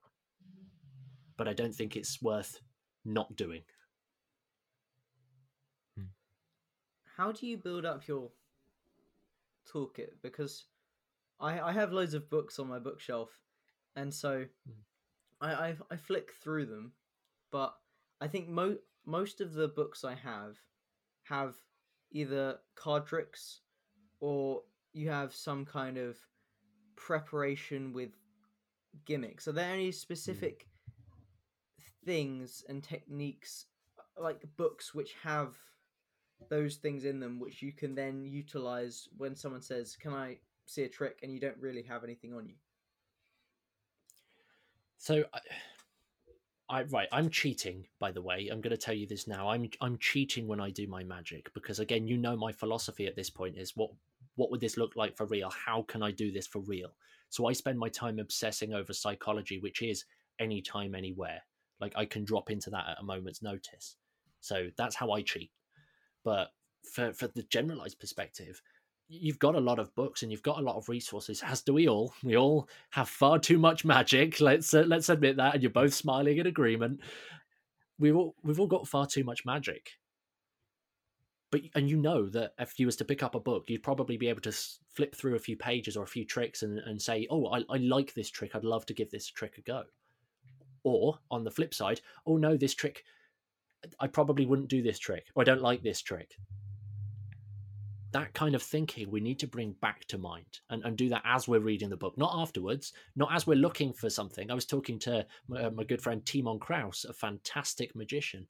[1.36, 2.62] But I don't think it's worth
[3.04, 3.63] not doing.
[7.17, 8.32] How do you build up your
[9.72, 10.13] toolkit?
[10.22, 10.65] Because
[11.39, 13.30] I I have loads of books on my bookshelf,
[13.96, 14.84] and so Mm.
[15.41, 16.93] I I, I flick through them,
[17.52, 17.76] but
[18.19, 20.58] I think mo- most of the books I have
[21.24, 21.56] have
[22.12, 23.62] either card tricks
[24.20, 24.62] or
[24.94, 26.18] you have some kind of
[26.96, 28.12] preparation with
[29.06, 29.48] gimmicks.
[29.48, 32.06] Are there any specific hmm.
[32.06, 33.66] things and techniques
[34.18, 35.56] like books which have
[36.50, 40.84] those things in them which you can then utilize when someone says, "Can I see
[40.84, 42.56] a trick?" and you don't really have anything on you?
[44.98, 45.39] So, I,
[46.69, 47.86] I right, I'm cheating.
[47.99, 49.49] By the way, I'm going to tell you this now.
[49.49, 53.15] I'm I'm cheating when I do my magic because again, you know, my philosophy at
[53.15, 53.91] this point is what
[54.36, 55.49] what would this look like for real?
[55.49, 56.95] How can I do this for real?
[57.30, 60.06] So I spend my time obsessing over psychology, which is
[60.39, 61.41] anytime, anywhere.
[61.80, 63.97] Like I can drop into that at a moment's notice.
[64.39, 65.52] So that's how I cheat.
[66.23, 66.49] But
[66.93, 68.62] for for the generalized perspective,
[69.08, 71.74] you've got a lot of books and you've got a lot of resources as do
[71.74, 72.13] we all.
[72.24, 75.94] We all have far too much magic let's uh, let's admit that and you're both
[75.94, 77.00] smiling in agreement.
[78.00, 79.92] We've all we've all got far too much magic.
[81.52, 84.18] But and you know that if you was to pick up a book you'd probably
[84.18, 84.56] be able to
[84.89, 87.78] flip through a few pages or a few tricks and, and say oh I, I
[87.78, 89.84] like this trick i'd love to give this trick a go.
[90.84, 93.04] Or on the flip side oh no this trick
[94.00, 96.38] i probably wouldn't do this trick or i don't like this trick
[98.13, 101.23] that kind of thinking we need to bring back to mind and, and do that
[101.26, 104.49] as we're reading the book, not afterwards, not as we're looking for something.
[104.49, 108.47] I was talking to my, uh, my good friend Timon Krause, a fantastic magician.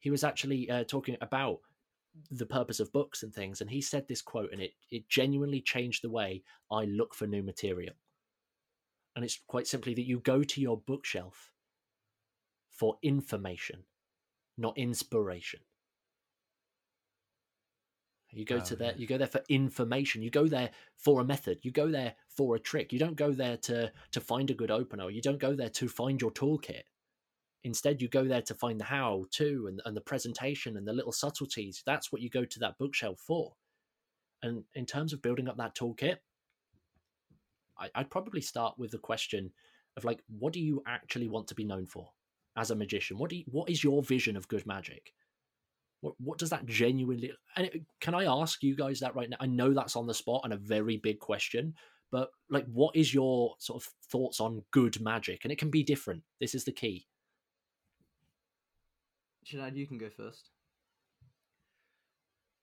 [0.00, 1.58] He was actually uh, talking about
[2.30, 5.60] the purpose of books and things, and he said this quote, and it, it genuinely
[5.60, 7.94] changed the way I look for new material.
[9.16, 11.52] And it's quite simply that you go to your bookshelf
[12.70, 13.84] for information,
[14.56, 15.60] not inspiration.
[18.30, 18.92] You go Oh, to there.
[18.92, 18.98] yeah.
[18.98, 20.22] You go there for information.
[20.22, 21.60] You go there for a method.
[21.62, 22.92] You go there for a trick.
[22.92, 25.08] You don't go there to to find a good opener.
[25.10, 26.82] You don't go there to find your toolkit.
[27.64, 30.92] Instead, you go there to find the how to and, and the presentation and the
[30.92, 31.82] little subtleties.
[31.84, 33.54] That's what you go to that bookshelf for.
[34.42, 36.18] And in terms of building up that toolkit,
[37.78, 39.52] I, I'd probably start with the question
[39.96, 42.10] of like, what do you actually want to be known for
[42.56, 43.18] as a magician?
[43.18, 45.12] What do you, what is your vision of good magic?
[46.00, 47.32] What, what does that genuinely?
[47.56, 49.36] And it, can I ask you guys that right now?
[49.40, 51.74] I know that's on the spot and a very big question,
[52.10, 55.40] but like, what is your sort of thoughts on good magic?
[55.42, 56.22] And it can be different.
[56.40, 57.06] This is the key.
[59.46, 60.50] Csanád, you can go first.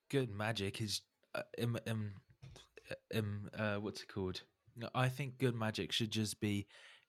[0.09, 1.01] good magic is
[1.33, 2.11] uh, um, um,
[3.13, 4.41] um, uh, what's it called?
[4.93, 6.67] I think good magic should just be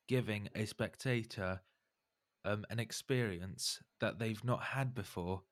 [0.09, 1.61] giving a spectator
[2.45, 5.43] um, an experience that they've not had before,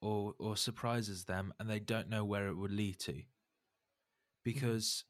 [0.00, 3.22] or or surprises them, and they don't know where it would lead to.
[4.44, 5.04] Because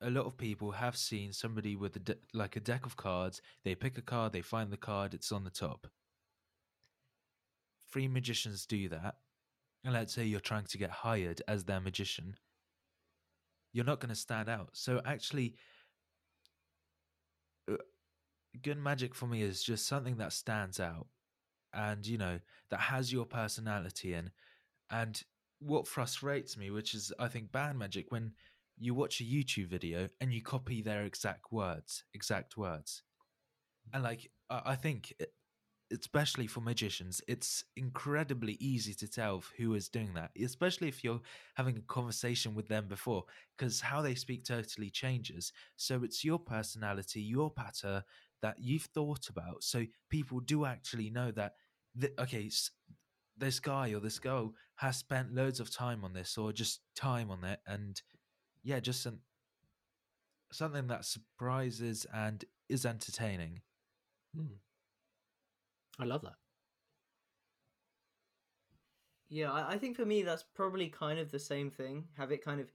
[0.00, 3.40] a lot of people have seen somebody with a de- like a deck of cards.
[3.64, 5.86] They pick a card, they find the card, it's on the top.
[7.86, 9.16] Free magicians do that
[9.84, 12.36] and let's say you're trying to get hired as their magician,
[13.72, 14.70] you're not going to stand out.
[14.72, 15.56] So actually,
[17.70, 17.76] uh,
[18.62, 21.06] good magic for me is just something that stands out,
[21.74, 22.38] and you know
[22.70, 24.30] that has your personality in.
[24.90, 25.22] And
[25.60, 28.32] what frustrates me, which is I think bad magic, when
[28.78, 33.02] you watch a YouTube video and you copy their exact words, exact words,
[33.92, 34.10] and mm-hmm.
[34.10, 35.14] like I I think
[35.92, 41.20] especially for magicians, it's incredibly easy to tell who is doing that, especially if you're
[41.54, 43.24] having a conversation with them before,
[43.56, 45.52] because how they speak totally changes.
[45.76, 48.02] So it's your personality, your patter
[48.42, 49.62] that you've thought about.
[49.62, 51.54] So people do actually know that,
[52.00, 52.70] th- okay, s-
[53.36, 57.30] this guy or this girl has spent loads of time on this or just time
[57.30, 57.60] on it.
[57.66, 58.00] And
[58.62, 59.20] yeah, just an,
[60.52, 63.60] something that surprises and is entertaining.
[64.34, 64.54] Hmm.
[65.98, 66.34] I love that.
[69.28, 72.04] Yeah, I, I think for me that's probably kind of the same thing.
[72.16, 72.70] Have it kind of.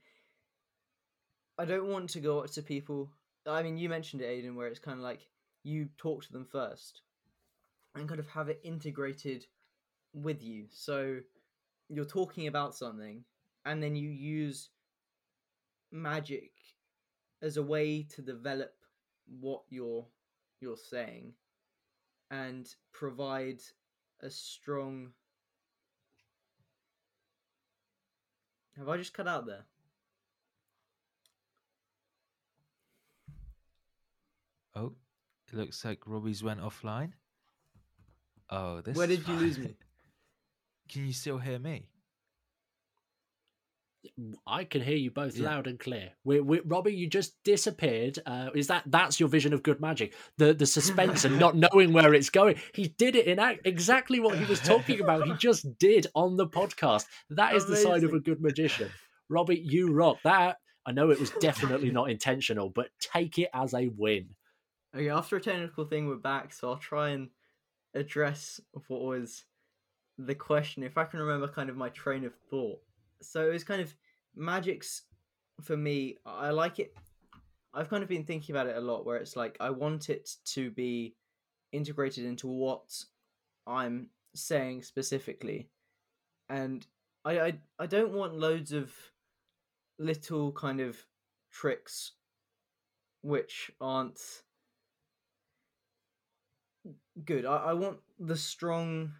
[1.57, 3.11] I don't want to go up to people.
[3.45, 5.27] I mean, you mentioned it, Aidan, where it's kind of like
[5.63, 7.01] you talk to them first,
[7.95, 9.45] and kind of have it integrated
[10.13, 10.65] with you.
[10.69, 11.19] So
[11.89, 13.23] you're talking about something,
[13.65, 14.69] and then you use
[15.91, 16.51] magic
[17.41, 18.73] as a way to develop
[19.39, 20.05] what you're
[20.61, 21.33] you're saying
[22.31, 23.61] and provide
[24.21, 25.11] a strong
[28.79, 29.65] Have I just cut out there?
[34.73, 34.93] Oh,
[35.51, 37.11] it looks like Robbie's went offline.
[38.49, 38.97] Oh, this.
[38.97, 39.75] Where is did you lose me?
[40.89, 41.87] Can you still hear me?
[44.47, 45.49] I can hear you both Yeah.
[45.49, 46.13] loud and clear.
[46.23, 48.17] We, we, Robbie, you just disappeared.
[48.25, 50.13] Uh, is that that's your vision of good magic?
[50.37, 52.55] The the suspense and not knowing where it's going.
[52.73, 55.25] He did it in act, exactly what he was talking about.
[55.27, 57.05] He just did on the podcast.
[57.29, 58.89] That is the sign of a good magician.
[59.27, 60.17] Robbie, you rock.
[60.23, 64.29] That I know it was definitely not intentional, but take it as a win.
[64.95, 67.29] Okay, after a technical thing, we're back, so I'll try and
[67.93, 69.43] address what was
[70.17, 72.79] the question, if I can remember kind of my train of thought.
[73.21, 73.93] So it was kind of
[74.35, 75.03] magic's
[75.61, 76.95] for me, I like it.
[77.73, 80.29] I've kind of been thinking about it a lot, where it's like I want it
[80.53, 81.15] to be
[81.71, 82.91] integrated into what
[83.67, 85.69] I'm saying specifically,
[86.49, 86.85] and
[87.25, 88.91] I I, I don't want loads of
[89.99, 90.97] little kind of
[91.51, 92.13] tricks
[93.21, 94.19] which aren't
[97.25, 97.45] good.
[97.45, 99.13] I, I want the strong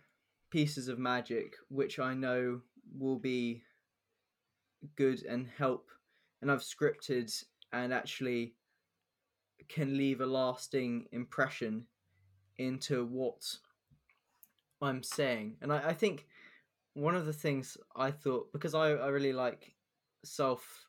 [0.49, 2.62] pieces of magic which I know
[2.97, 3.62] will be
[4.95, 5.89] good and help
[6.41, 7.31] and I've scripted
[7.71, 8.55] and actually
[9.67, 11.85] can leave a lasting impression
[12.57, 13.43] into what
[14.81, 15.57] I'm saying.
[15.62, 16.25] And I, I think
[16.93, 19.75] one of the things I thought because I, I really like
[20.23, 20.85] self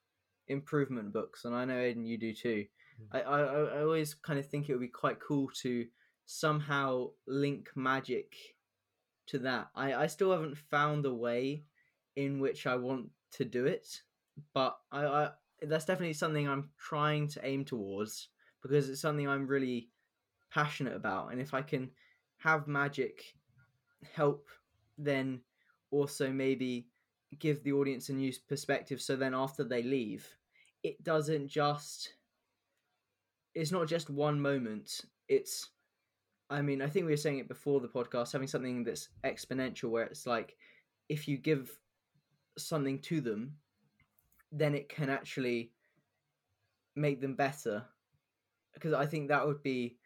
[0.49, 2.67] improvement books and I know Aidan you do too.
[3.13, 3.19] Mm.
[3.19, 5.87] I, I, I always kind of think it would be quite cool to
[6.31, 8.37] somehow link magic
[9.27, 9.69] to that.
[9.75, 11.65] I, I still haven't found a way
[12.15, 14.03] in which I want to do it,
[14.55, 15.31] but I, I
[15.63, 18.29] that's definitely something I'm trying to aim towards
[18.63, 19.89] because it's something I'm really
[20.51, 21.33] passionate about.
[21.33, 21.91] And if I can
[22.39, 23.35] have magic
[24.15, 24.47] help,
[24.97, 25.41] then
[25.91, 26.87] also maybe
[27.41, 29.01] give the audience a new perspective.
[29.03, 30.29] So then after they leave,
[30.85, 32.15] it doesn't just
[33.53, 35.01] it's not just one moment.
[35.29, 35.71] It's
[36.51, 39.91] I mean, I think we were saying it before the podcast, having something that's exponential
[39.91, 40.57] where it's like
[41.09, 41.71] if you give
[42.59, 43.55] something to them,
[44.51, 45.71] then it can actually
[46.97, 47.85] make them better.
[48.75, 49.97] Because I think that would be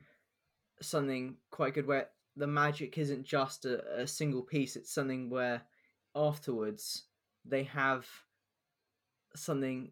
[0.83, 5.63] something quite good where the magic isn't just a, a single piece, it's something where
[6.15, 7.05] afterwards
[7.45, 8.07] they have
[9.35, 9.91] something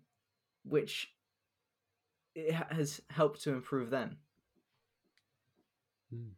[0.65, 1.13] which
[2.35, 4.19] it has helped to improve them.
[6.11, 6.31] Hmm.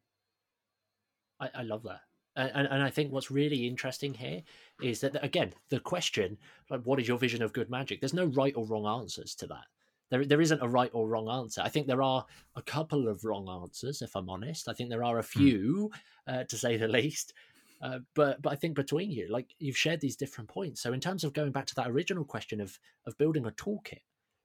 [1.44, 2.00] I, I love that.
[2.37, 4.42] And, and, I think what's really interesting here
[4.83, 6.37] is that, again, the question,
[6.68, 8.00] like, what is your vision of good magic?
[8.00, 9.66] There's no right or wrong answers to that.
[10.11, 11.61] There, there isn't a right or wrong answer.
[11.62, 12.26] I think there are
[12.57, 14.68] a couple of wrong answers, if I'm honest.
[14.68, 15.92] I think there are a few,
[16.26, 17.35] uh, to say the least.
[17.80, 20.80] Uh, but but I think between you, like you've shared these different points.
[20.80, 24.00] So in terms of going back to that original question of of building a toolkit,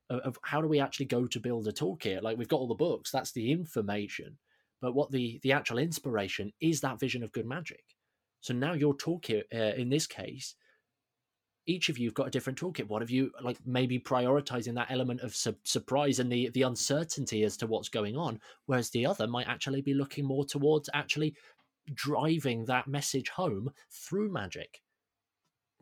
[0.10, 2.22] of, of how do we actually go to build a toolkit?
[2.22, 4.38] Like we've got all the books, that's the information
[4.82, 7.84] but what the the actual inspiration is that vision of good magic.
[8.42, 10.56] So now your toolkit uh, in this case
[11.70, 12.88] each of you have got a different toolkit.
[12.88, 17.44] One of you like maybe prioritizing that element of su- surprise and the the uncertainty
[17.44, 21.36] as to what's going on whereas the other might actually be looking more towards actually
[21.94, 24.82] driving that message home through magic.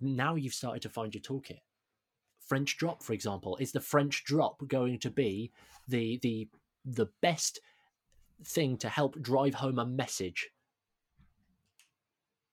[0.01, 1.61] Now you've started to find your toolkit.
[2.39, 5.51] French drop for example is the french drop going to be
[5.87, 6.49] the the
[6.85, 7.59] the best
[8.43, 10.49] thing to help drive home a message.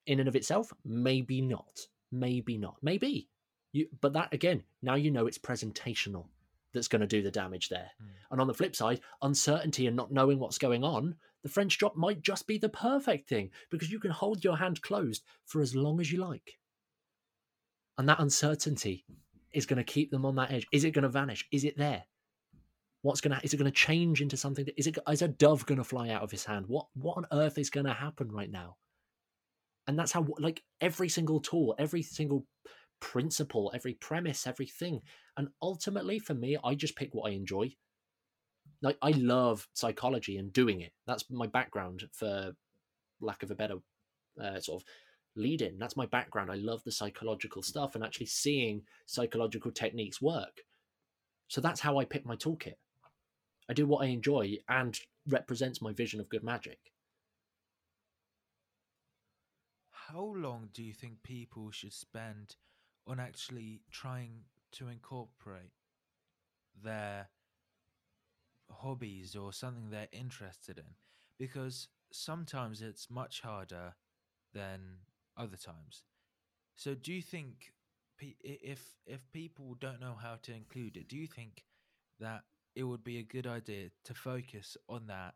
[0.07, 1.81] In and of itself maybe not.
[2.13, 2.77] Maybe not.
[2.83, 3.29] Maybe.
[3.73, 6.27] You but that again now you know it's presentational
[6.73, 7.91] that's going to do the damage there.
[8.03, 8.09] Mm.
[8.33, 11.97] and on the flip side uncertainty and not knowing what's going on the french drop
[11.97, 15.77] might just be the perfect thing because you can hold your hand closed for as
[15.77, 16.59] long as you like.
[17.99, 19.05] And that uncertainty
[19.53, 20.67] is going to keep them on that edge.
[20.73, 21.47] Is it going to vanish?
[21.53, 22.05] Is it there
[23.05, 25.85] what's to is it to change into something that, is it is a dove to
[25.85, 26.65] fly out of his hand?
[26.69, 28.77] What what on earth is to happen right now?
[29.87, 32.47] And that's how like every single tool every single
[33.01, 35.03] principle every premise everything.
[35.37, 37.75] And ultimately for me i just pick what i enjoy.
[38.81, 40.93] Like i love psychology and doing it.
[41.07, 42.53] That's my background for
[43.21, 43.77] lack of a better
[44.43, 44.89] uh, sort of
[45.37, 46.51] lead in that's my background.
[46.51, 50.63] I love the psychological stuff and actually seeing psychological techniques work.
[51.49, 52.77] So that's how i pick my toolkit
[53.69, 56.79] i do what i enjoy and represents my vision of good magic
[59.91, 62.57] How long do you think people should spend
[63.07, 65.73] on actually trying to incorporate
[66.83, 67.29] their
[68.71, 70.95] hobbies or something they're interested in
[71.39, 73.95] because sometimes it's much harder
[74.53, 74.99] than
[75.37, 76.03] other times.
[76.77, 77.73] So do you think
[78.21, 81.65] if if people don't know how to include it, do you think
[82.21, 82.45] that
[82.75, 85.35] it would be a good idea to focus on that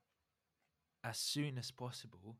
[1.04, 2.36] as soon as possible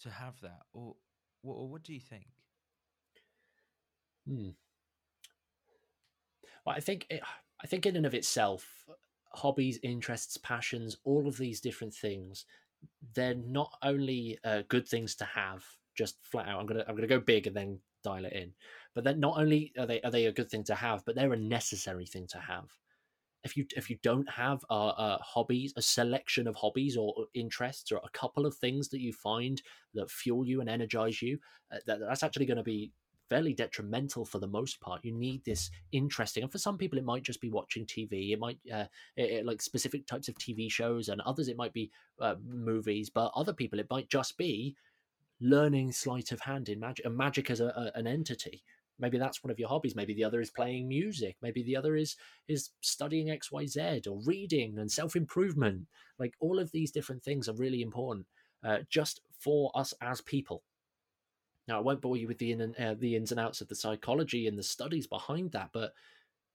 [0.00, 0.96] to have that or
[1.42, 2.26] what or what do you think?
[4.26, 4.50] Hmm.
[6.64, 7.22] Well, I think it,
[7.62, 8.88] I think in and of itself,
[9.32, 12.44] hobbies, interests, passions, all of these different things,
[13.14, 15.64] they're not only uh, good things to have,
[15.96, 16.60] just flat out.
[16.60, 18.52] I'm gonna I'm gonna go big and then dial it in.
[18.94, 21.32] But then not only are they are they a good thing to have, but they're
[21.32, 22.70] a necessary thing to have.
[23.42, 27.90] If you if you don't have uh, uh, hobbies, a selection of hobbies or interests,
[27.90, 29.62] or a couple of things that you find
[29.94, 31.38] that fuel you and energize you,
[31.72, 32.92] uh, that, that's actually going to be
[33.30, 35.04] fairly detrimental for the most part.
[35.04, 38.32] You need this interesting, and for some people, it might just be watching TV.
[38.32, 38.86] It might uh,
[39.16, 43.08] it, it, like specific types of TV shows, and others it might be uh, movies.
[43.08, 44.76] But other people, it might just be
[45.40, 48.62] learning sleight of hand in magic, and magic as a, a, an entity.
[49.00, 49.96] Maybe that's one of your hobbies.
[49.96, 51.36] Maybe the other is playing music.
[51.42, 52.16] Maybe the other is
[52.48, 55.86] is studying X, Y, Z, or reading and self improvement.
[56.18, 58.26] Like all of these different things are really important,
[58.64, 60.62] uh, just for us as people
[61.70, 63.68] now, I won't bore you with the in and, uh, the ins and outs of
[63.68, 65.92] the psychology and the studies behind that, but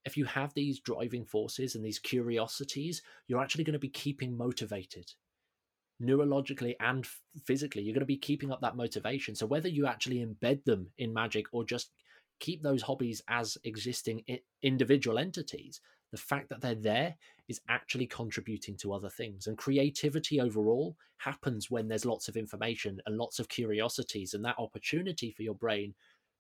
[0.04, 4.38] if you have these driving forces and these curiosities, you're actually going to be keeping
[4.38, 5.14] motivated
[6.04, 7.08] neurologically and
[7.46, 7.82] physically.
[7.82, 9.36] You're going to be keeping up that motivation.
[9.36, 11.92] So whether you actually embed them in magic or just
[12.40, 14.24] keep those hobbies as existing
[14.62, 15.82] individual entities,
[16.12, 17.16] the fact that they're there
[17.48, 19.48] is actually contributing to other things.
[19.48, 24.60] And creativity overall happens when there's lots of information and lots of curiosities and that
[24.60, 25.94] opportunity for your brain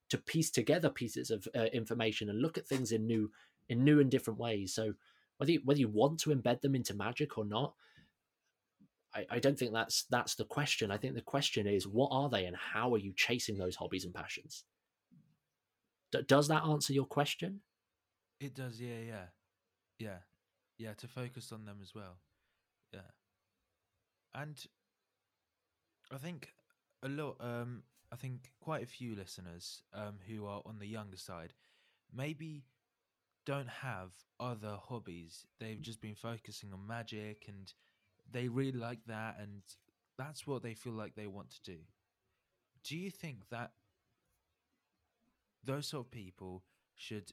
[0.10, 3.32] to piece together pieces of uh, information and look at things in new
[3.70, 4.74] in new and different ways.
[4.74, 4.93] So
[5.38, 7.74] whether you, whether you want to embed them into magic or not,
[9.14, 10.91] I, I don't think that's that's the question.
[10.91, 14.06] I think the question is what are they and how are you chasing those hobbies
[14.06, 14.64] and passions?
[16.22, 17.61] Does that answer your question?
[18.39, 19.26] It does, yeah, yeah.
[19.99, 20.18] Yeah.
[20.78, 22.18] Yeah, to focus on them as well.
[22.93, 23.11] Yeah.
[24.34, 24.66] And
[26.11, 26.53] I think
[27.03, 31.18] a lot um I think quite a few listeners um who are on the younger
[31.18, 31.53] side
[32.13, 32.66] maybe
[33.45, 35.45] don't have other hobbies.
[35.59, 37.72] They've just been focusing on magic and
[38.32, 39.61] they really like that and
[40.18, 41.78] that's what they feel like they want to do.
[42.84, 43.72] Do you think that
[45.66, 46.63] those sort of people
[46.95, 47.32] should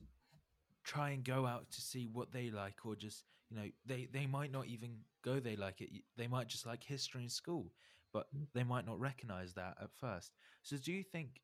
[0.84, 4.26] try and go out to see what they like or just you know they they
[4.26, 5.90] might not even go they like it.
[6.16, 7.72] They might just like history in school
[8.12, 8.46] but Mm.
[8.54, 10.32] they might not recognize that at first.
[10.62, 11.40] So do you think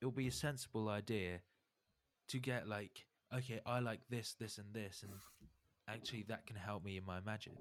[0.00, 1.40] it'll be a sensible idea
[2.28, 5.12] to get like okay i like this this and this and
[5.88, 7.58] actually that can help me in my magic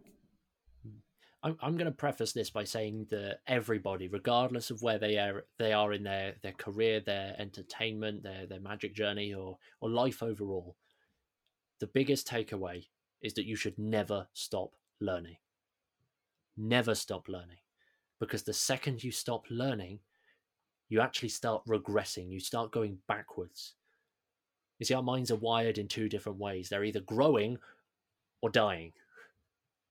[1.46, 5.46] I'm, I'm going to preface this by saying that everybody, regardless of where they are,
[5.60, 10.24] they are in their, their career, their entertainment, their their magic journey, or or life
[10.24, 10.76] overall,
[11.80, 12.88] the biggest takeaway
[13.22, 15.38] is that you should never stop learning.
[16.58, 17.60] Never stop learning,
[18.20, 20.00] because the second you stop learning,
[20.89, 22.32] you actually start regressing.
[22.32, 23.76] You start going backwards.
[24.80, 26.70] You see, our minds are wired in two different ways.
[26.70, 27.60] They're either growing
[28.41, 28.93] or dying.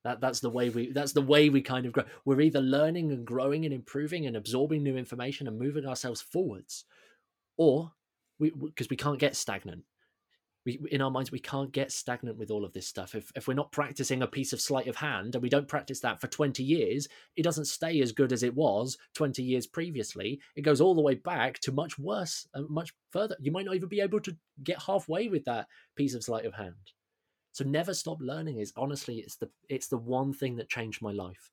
[0.04, 2.04] That that's the way we that's the way we kind of grow.
[2.26, 6.84] We're either learning and growing and improving and absorbing new information and moving ourselves forwards,
[7.56, 7.92] or
[8.38, 9.84] we because we can't get stagnant.
[10.66, 13.14] We in our minds we can't get stagnant with all of this stuff.
[13.14, 16.00] If if we're not practicing a piece of sleight of hand and we don't practice
[16.00, 20.38] that for 20 years, it doesn't stay as good as it was 20 years previously.
[20.54, 23.36] It goes all the way back to much worse and much further.
[23.40, 26.52] You might not even be able to get halfway with that piece of sleight of
[26.52, 26.74] hand.
[27.54, 31.12] So never stop learning is honestly it's the it's the one thing that changed my
[31.12, 31.52] life.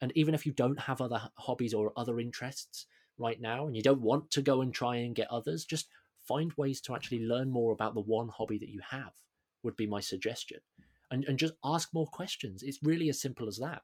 [0.00, 2.86] And even if you don't have other hobbies or other interests
[3.18, 5.88] right now and you don't want to go and try and get others, just
[6.26, 9.12] find ways to actually learn more about the one hobby that you have
[9.62, 10.60] would be my suggestion.
[11.10, 12.62] And and just ask more questions.
[12.62, 13.82] It's really as simple as that.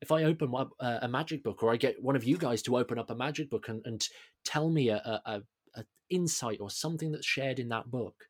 [0.00, 2.78] If I open up a magic book or I get one of you guys to
[2.78, 4.08] open up a magic book and, and
[4.42, 5.42] tell me a, a,
[5.74, 8.26] a insight or something that's shared in that book,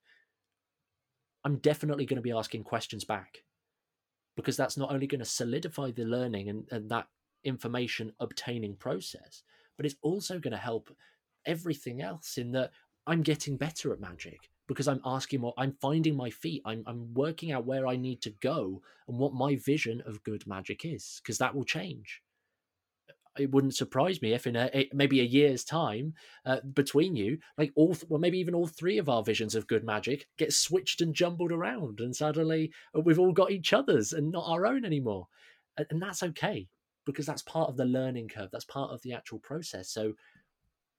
[1.44, 3.38] I'm definitely going to be asking questions back
[4.36, 7.06] because that's not only going to solidify the learning and, and that
[7.44, 9.42] information obtaining process,
[9.76, 10.94] but it's also going to help
[11.46, 12.70] everything else in that
[13.06, 17.12] I'm getting better at magic because I'm asking more, I'm finding my feet, I'm, I'm
[17.12, 21.20] working out where I need to go and what my vision of good magic is
[21.22, 22.22] because that will change.
[23.38, 26.14] It wouldn't surprise me if in a maybe a year's time
[26.46, 29.84] uh, between you, like all well maybe even all three of our visions of good
[29.84, 34.30] magic get switched and jumbled around, and suddenly uh, we've all got each other's and
[34.30, 35.26] not our own anymore,
[35.76, 36.68] and, and that's okay
[37.06, 38.48] because that's part of the learning curve.
[38.50, 39.90] That's part of the actual process.
[39.90, 40.14] So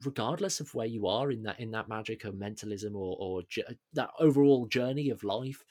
[0.04, 3.42] regardless of where you are in that in that magic of mentalism or or
[3.94, 5.64] that overall journey of life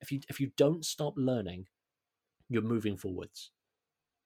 [0.00, 1.66] if you if you don't stop learning
[2.48, 3.50] you're moving forwards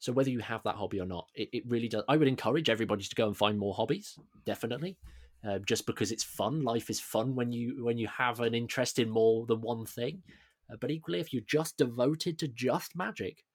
[0.05, 2.05] so whether you have that hobby or not, it, it really does.
[2.07, 4.99] I would encourage everybody to go and find more hobbies, definitely,
[5.43, 6.63] uh, just because it's fun.
[6.63, 10.23] Life is fun when you when you have an interest in more than one thing.
[10.71, 13.47] Uh, but equally, if you're just devoted to just magic,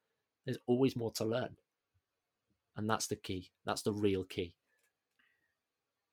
[0.43, 1.55] there's always more to learn,
[2.75, 3.51] and that's the key.
[3.63, 4.55] That's the real key.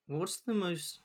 [0.05, 0.99] What's the most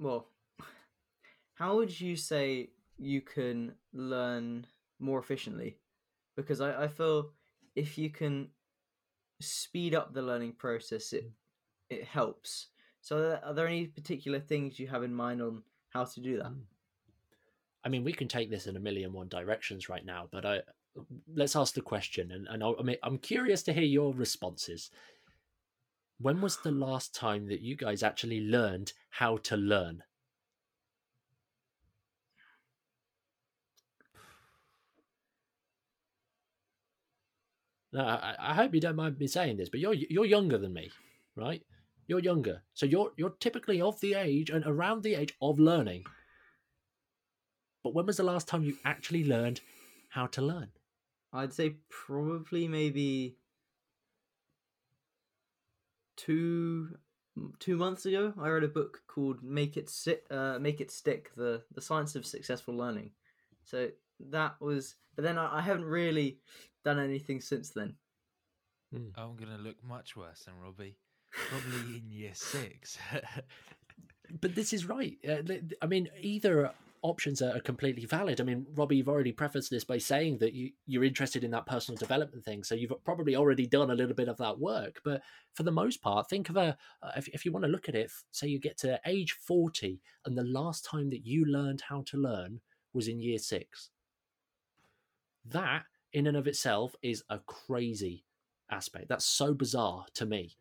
[0.00, 0.26] well?
[1.54, 4.66] How would you say you can learn
[4.98, 5.78] more efficiently?
[6.34, 7.30] Because I, I feel
[7.76, 8.48] if you can
[9.40, 11.30] speed up the learning process, it
[11.90, 12.68] it helps.
[13.00, 16.46] So, are there any particular things you have in mind on how to do that?
[16.46, 16.60] Hmm.
[17.84, 20.62] I mean, we can take this in a million one directions right now, but I
[21.32, 24.90] let's ask the question, and, and I mean, I'm curious to hear your responses.
[26.18, 30.02] When was the last time that you guys actually learned how to learn?
[37.96, 40.90] I, I hope you don't mind me saying this, but you're you're younger than me,
[41.34, 41.62] right?
[42.06, 46.04] You're younger, so you're you're typically of the age and around the age of learning.
[47.82, 49.60] But when was the last time you actually learned
[50.10, 50.68] how to learn?
[51.32, 53.36] I'd say probably maybe
[56.16, 56.96] two
[57.58, 58.32] two months ago.
[58.40, 62.16] I read a book called "Make It Sit, uh, Make It Stick: the the Science
[62.16, 63.10] of Successful Learning."
[63.64, 63.90] So
[64.30, 66.38] that was, but then I, I haven't really
[66.84, 67.94] done anything since then.
[68.94, 69.10] Mm.
[69.16, 70.96] I'm gonna look much worse than Robbie.
[71.32, 72.98] Probably in year six.
[74.40, 75.16] but this is right.
[75.28, 75.42] Uh,
[75.82, 76.70] I mean, either
[77.02, 78.40] options are completely valid.
[78.40, 81.66] I mean, Robbie, you've already prefaced this by saying that you, you're interested in that
[81.66, 82.64] personal development thing.
[82.64, 85.00] So you've probably already done a little bit of that work.
[85.04, 85.22] But
[85.54, 87.94] for the most part, think of a, uh, if, if you want to look at
[87.94, 92.02] it, say you get to age 40 and the last time that you learned how
[92.06, 92.60] to learn
[92.92, 93.90] was in year six.
[95.50, 98.24] That in and of itself is a crazy
[98.70, 99.08] aspect.
[99.08, 100.56] That's so bizarre to me.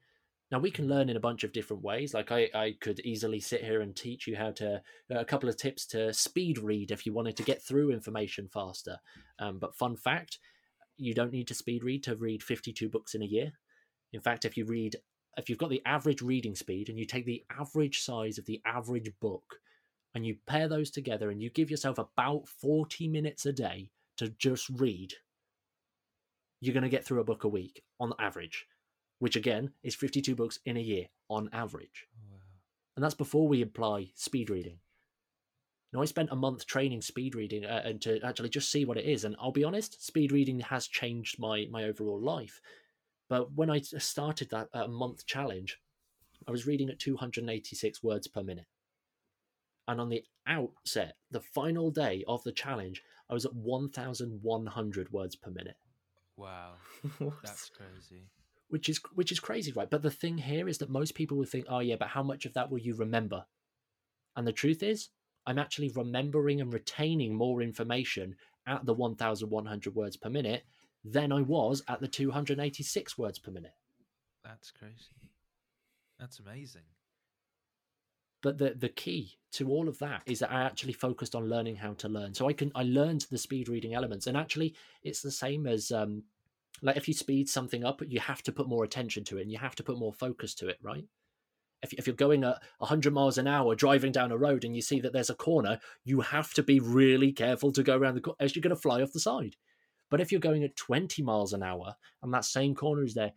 [0.52, 2.14] Now we can learn in a bunch of different ways.
[2.14, 4.76] Like I, I could easily sit here and teach you how to
[5.12, 8.48] uh, a couple of tips to speed read if you wanted to get through information
[8.54, 8.98] faster.
[9.40, 10.40] Um, but fun fact,
[10.98, 13.52] you don't need to speed read to read 52 books in a year.
[14.14, 14.96] In fact, if you read
[15.38, 18.62] if you've got the average reading speed and you take the average size of the
[18.66, 19.60] average book
[20.14, 24.30] and you pair those together and you give yourself about 40 minutes a day to
[24.30, 25.14] just read
[26.62, 28.66] you're going to get through a book a week on average,
[29.20, 32.08] which again is 52 books in a year on average.
[32.30, 32.40] Wow.
[32.96, 34.80] And that's before we apply speed reading.
[35.94, 38.98] Now, I spent a month training speed reading uh, and to actually just see what
[38.98, 39.24] it is.
[39.24, 42.60] And I'll be honest, speed reading has changed my, my overall life.
[43.30, 45.80] But when I started that uh, month challenge,
[46.48, 48.66] I was reading at 286 words per minute.
[49.88, 55.36] And on the outset, the final day of the challenge, I was at 1,100 words
[55.36, 55.78] per minute.
[56.38, 56.74] Wow,
[57.44, 58.28] that's crazy.
[58.68, 59.90] Which is which is crazy, right?
[59.90, 62.46] But the thing here is that most people would think, oh yeah, but how much
[62.46, 63.46] of that will you remember?
[64.36, 65.10] And the truth is,
[65.46, 68.36] I'm actually remembering and retaining more information
[68.68, 70.66] at the 1,100 words per minute
[71.04, 73.76] than I was at the 286 words per minute.
[74.44, 75.32] That's crazy.
[76.20, 76.82] That's amazing.
[78.46, 81.78] But the the key to all of that is that I actually focused on learning
[81.78, 82.36] how to learn.
[82.36, 85.92] So I can I learned the speed reading elements, and actually it's the same as
[85.92, 86.22] um,
[86.84, 89.52] like if you speed something up, you have to put more attention to it, and
[89.52, 91.06] you have to put more focus to it, right?
[91.82, 94.84] If, if you're going at 100 miles an hour driving down a road and you
[94.84, 98.22] see that there's a corner, you have to be really careful to go around the
[98.22, 99.56] corner as you're going to fly off the side.
[100.12, 103.34] But if you're going at 20 miles an hour and that same corner is there,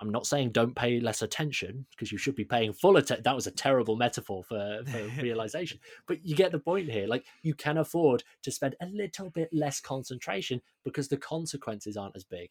[0.00, 3.22] I'm not saying don't pay less attention because you should be paying full attention.
[3.24, 7.06] That was a terrible metaphor for, for realization, but you get the point here.
[7.06, 12.16] Like you can afford to spend a little bit less concentration because the consequences aren't
[12.16, 12.50] as big.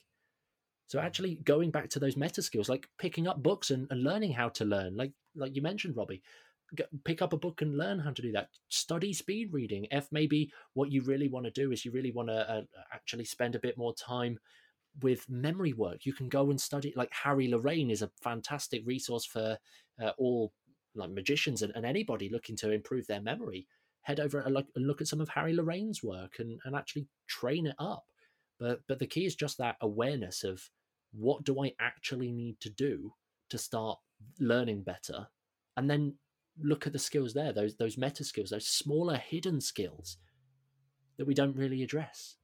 [0.88, 4.34] So actually going back to those meta skills, like picking up books and, and learning
[4.34, 6.22] how to learn, like like you mentioned, Robbie,
[7.04, 8.50] pick up a book and learn how to do that.
[8.70, 9.88] Study speed reading.
[9.92, 12.62] If maybe what you really want to do is you really want to uh,
[12.94, 14.40] actually spend a bit more time
[15.02, 16.06] with memory work.
[16.06, 19.58] You can go and study, like Harry Lorayne is a fantastic resource for
[20.02, 20.54] uh, all
[20.96, 23.68] like magicians and, and, anybody looking to improve their memory.
[24.04, 27.08] Head over and look, and look at some of Harry Lorayne's work and, and actually
[27.28, 28.06] train it up.
[28.60, 30.62] But but the key is just that awareness of
[31.12, 33.14] what do I actually need to do
[33.50, 34.00] to start
[34.40, 35.28] learning better?
[35.76, 36.16] And then
[36.62, 40.18] look at the skills there, those those meta skills, those smaller hidden skills
[41.18, 42.38] that we don't really address.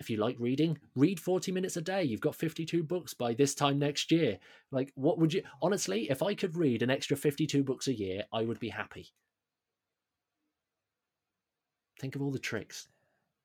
[0.00, 2.02] If you like reading, read 40 minutes a day.
[2.02, 4.38] You've got 52 books by this time next year.
[4.70, 8.24] Like, what would you honestly, if I could read an extra 52 books a year,
[8.32, 9.12] I would be happy.
[12.00, 12.88] Think of all the tricks.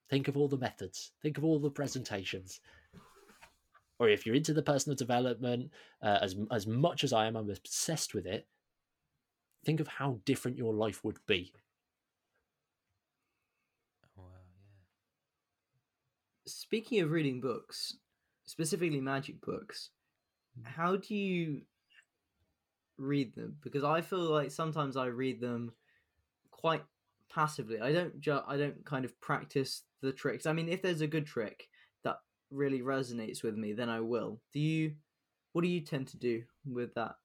[0.10, 1.12] Think of all the methods.
[1.22, 2.60] Think of all the presentations.
[4.00, 5.72] Or if you're into the personal development,
[6.02, 8.48] uh, as as much as I am, I'm obsessed with it.
[9.66, 11.54] Think of how different your life would be.
[14.18, 14.30] Wow, yeah.
[16.54, 17.98] Speaking of reading books,
[18.46, 19.90] specifically magic books,
[20.56, 20.66] hmm.
[20.66, 21.62] how do you
[22.98, 23.58] read them?
[23.62, 25.72] Because I feel like sometimes I read them
[26.52, 26.84] quite
[27.30, 27.80] passively.
[27.80, 30.46] I don't ju- I don't kind of practice the tricks.
[30.46, 31.68] I mean, if there's a good trick
[32.04, 32.18] that
[32.52, 34.42] really resonates with me, then I will.
[34.54, 34.96] Do you?
[35.54, 37.16] What do you tend to do with that?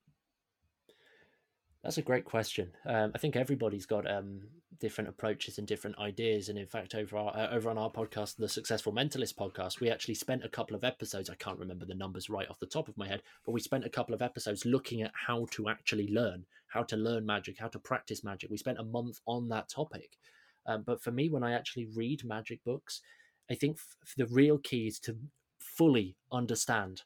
[1.85, 2.73] That's a great question.
[2.87, 4.41] Um, I think everybody's got um,
[4.81, 6.49] different approaches and different ideas.
[6.49, 9.91] And in fact, over our, uh, over on our podcast, the Successful Mentalist podcast, we
[9.91, 11.29] actually spent a couple of episodes.
[11.29, 13.85] I can't remember the numbers right off the top of my head, but we spent
[13.85, 17.69] a couple of episodes looking at how to actually learn, how to learn magic, how
[17.69, 18.51] to practice magic.
[18.51, 20.17] We spent a month on that topic.
[20.65, 23.03] Um, but for me, when I actually read magic books,
[23.51, 25.19] I think f- the real key is to
[25.59, 27.03] fully understand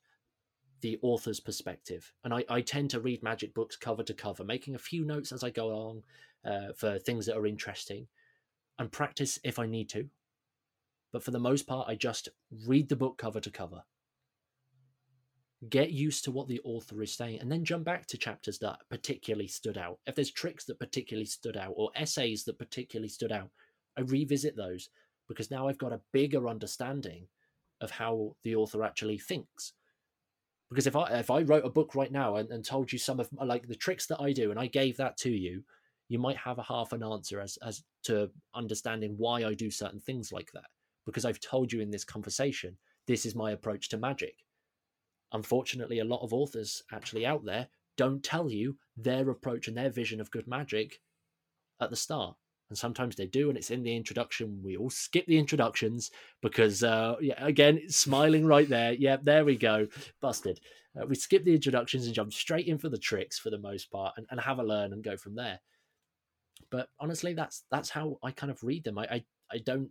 [0.80, 2.12] the author's perspective.
[2.24, 5.32] And I, I tend to read magic books cover to cover, making a few notes
[5.32, 6.02] as I go along
[6.44, 8.06] uh, for things that are interesting
[8.78, 10.08] and practice if I need to.
[11.12, 12.28] But for the most part, I just
[12.66, 13.82] read the book cover to cover.
[15.68, 18.78] Get used to what the author is saying and then jump back to chapters that
[18.88, 19.98] particularly stood out.
[20.06, 23.50] If there's tricks that particularly stood out or essays that particularly stood out,
[23.96, 24.90] I revisit those
[25.26, 27.26] because now I've got a bigger understanding
[27.80, 29.72] of how the author actually thinks
[30.70, 33.20] because if I if I wrote a book right now and, and told you some
[33.20, 35.62] of like the tricks that I do and I gave that to you,
[36.08, 40.00] you might have a half an answer as as to understanding why I do certain
[40.00, 40.66] things like that.
[41.06, 44.34] Because I've told you in this conversation, this is my approach to magic.
[45.32, 49.90] Unfortunately, a lot of authors actually out there don't tell you their approach and their
[49.90, 51.00] vision of good magic
[51.80, 52.36] at the start
[52.68, 54.60] and sometimes they do and it's in the introduction.
[54.62, 56.10] We all skip the introductions
[56.42, 58.92] because uh yeah again smiling right there.
[58.92, 59.88] Yeah there we go.
[60.20, 60.60] Busted.
[60.98, 63.90] Uh, we skip the introductions and jump straight in for the tricks for the most
[63.90, 65.60] part and, and have a learn and go from there.
[66.70, 68.98] But honestly that's that's how i kind of read them.
[68.98, 69.90] I i, I don't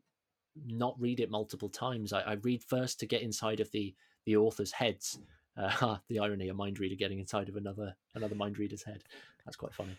[0.66, 2.14] not read it multiple times.
[2.14, 3.94] I, I read first to get inside of the
[4.26, 5.20] the author's heads.
[5.58, 9.04] Uh, the irony a mind reader getting inside of another another mind reader's head.
[9.46, 9.98] That's quite funny.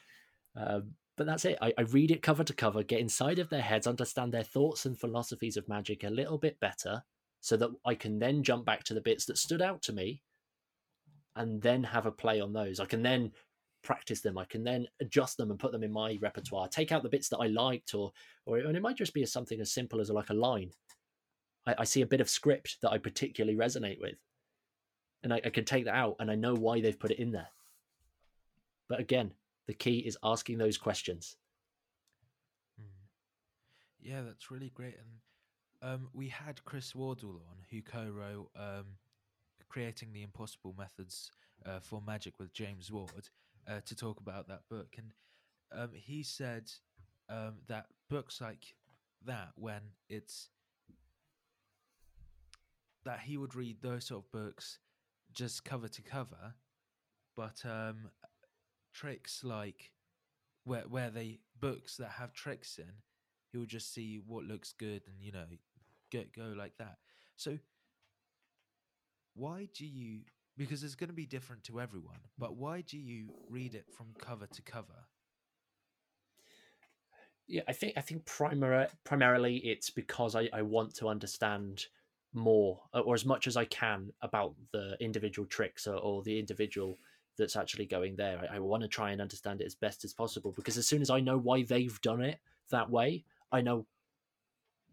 [0.56, 1.58] Um, but that's it.
[1.60, 4.86] I, I, read it cover to cover, get inside of their heads, understand their thoughts
[4.86, 7.02] and philosophies of magic a little bit better,
[7.40, 10.22] so that I can then jump back to the bits that stood out to me
[11.36, 12.80] and then have a play on those.
[12.80, 13.32] I can then
[13.82, 14.38] practice them.
[14.38, 16.68] I can then adjust them and put them in my repertoire.
[16.68, 18.12] Take out the bits that I liked, or
[18.46, 20.70] or and it might just be something as simple as like a line.
[21.66, 24.16] I, I see a bit of script that I particularly resonate with,
[25.22, 27.32] and I, I can take that out, and I know why they've put it in
[27.32, 27.48] there.
[28.88, 29.32] But again,
[29.68, 31.36] the key is asking those questions.
[32.80, 32.86] Mm.
[34.00, 34.96] Yeah, that's really great.
[34.98, 38.86] And um, we had Chris Wardle on, who co-wrote um,
[39.68, 41.30] "Creating the Impossible Methods
[41.64, 43.28] uh, for Magic" with James Ward,
[43.68, 44.96] uh, to talk about that book.
[44.96, 45.12] And
[45.70, 46.72] um, he said
[47.28, 48.74] um, that books like
[49.26, 50.48] that, when it's
[53.04, 54.78] that he would read those sort of books
[55.32, 56.54] just cover to cover,
[57.36, 58.10] but um,
[58.92, 59.92] tricks like
[60.64, 62.92] where where they books that have tricks in,
[63.50, 65.46] he will just see what looks good and you know
[66.10, 66.98] get go like that.
[67.36, 67.58] So
[69.34, 70.20] why do you
[70.56, 74.08] because it's going to be different to everyone, but why do you read it from
[74.18, 75.06] cover to cover?
[77.46, 81.86] Yeah, I think I think primar- primarily it's because I, I want to understand
[82.34, 86.98] more or as much as I can about the individual tricks or, or the individual
[87.38, 88.46] that's actually going there.
[88.50, 91.00] I, I want to try and understand it as best as possible because as soon
[91.00, 92.38] as I know why they've done it
[92.70, 93.86] that way, I know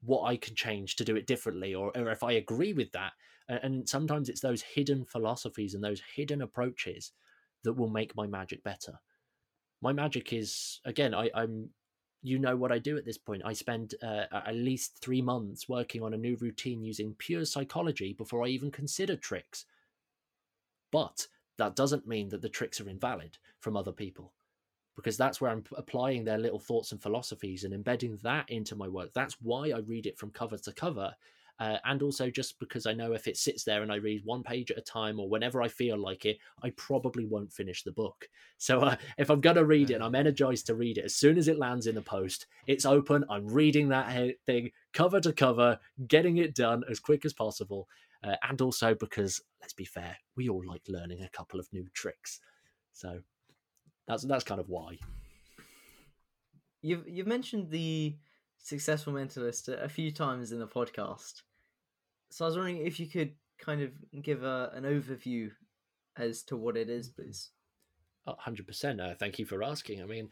[0.03, 3.13] what I can change to do it differently, or, or if I agree with that.
[3.47, 7.11] And, sometimes it's those hidden philosophies and those hidden approaches
[7.63, 8.99] that will make my magic better.
[9.81, 11.69] My magic is again, I, I'm
[12.23, 13.43] you know what I do at this point.
[13.45, 18.13] I spend uh, at least three months working on a new routine using pure psychology
[18.13, 19.65] before I even consider tricks.
[20.91, 21.27] But
[21.57, 24.33] that doesn't mean that the tricks are invalid from other people
[24.95, 28.87] because that's where I'm applying their little thoughts and philosophies and embedding that into my
[28.87, 29.11] work.
[29.13, 31.13] That's why I read it from cover to cover.
[31.59, 34.43] uh, and also just because I know if it sits there and I read one
[34.43, 37.91] page at a time or whenever I feel like it, I probably won't finish the
[37.91, 38.27] book.
[38.57, 41.37] So uh, if I'm gonna read it and I'm energized to read it, as soon
[41.37, 43.25] as it lands in the post, it's open.
[43.29, 45.77] I'm reading that thing cover to cover,
[46.07, 47.89] getting it done as quick as possible,
[48.25, 51.87] uh, and also because let's be fair, we all like learning a couple of new
[51.93, 52.39] tricks.
[52.93, 53.19] So
[54.07, 54.97] that's that's kind of why.
[56.81, 58.15] You've you've mentioned the
[58.59, 61.41] successful mentalist a, few times in the podcast.
[62.31, 63.91] So I was wondering if you could kind of
[64.23, 65.51] give a, an overview
[66.17, 67.51] as to what it is, please.
[68.25, 68.99] hundred percent.
[68.99, 70.01] Uh, thank you for asking.
[70.01, 70.29] I mean,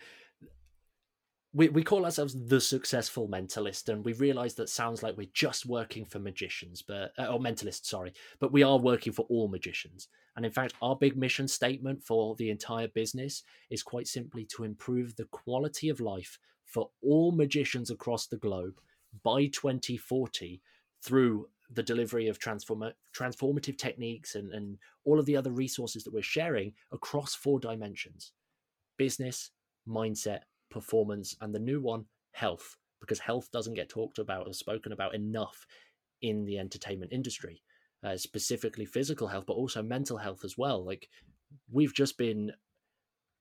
[1.54, 5.66] we we call ourselves the successful mentalist, and we realize that sounds like we're just
[5.66, 10.08] working for magicians, but uh, or mentalists, sorry, but we are working for all magicians.
[10.36, 14.64] And in fact, our big mission statement for the entire business is quite simply to
[14.64, 18.80] improve the quality of life for all magicians across the globe
[19.24, 20.60] by 2040
[21.04, 26.14] through the delivery of transform- transformative techniques and, and all of the other resources that
[26.14, 28.32] we're sharing across four dimensions
[28.98, 29.52] business,
[29.88, 30.42] mindset,
[30.74, 35.16] performance, and the new one, health, because health doesn't get talked about or spoken about
[35.16, 35.66] enough
[36.22, 37.62] in the entertainment industry,
[38.04, 40.84] uh, specifically physical health, but also mental health as well.
[40.86, 41.08] Like
[41.72, 42.52] we've just been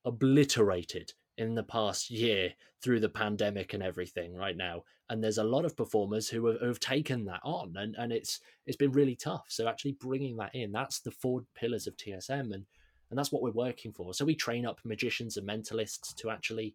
[0.04, 2.52] obliterated in the past year
[2.82, 6.60] through the pandemic and everything right now and there's a lot of performers who have,
[6.60, 10.54] have, taken that on and, and it's it's been really tough so actually bringing that
[10.54, 12.66] in that's the four pillars of tsm and
[13.10, 16.74] and that's what we're working for so we train up magicians and mentalists to actually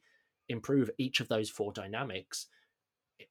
[0.49, 2.47] improve each of those four dynamics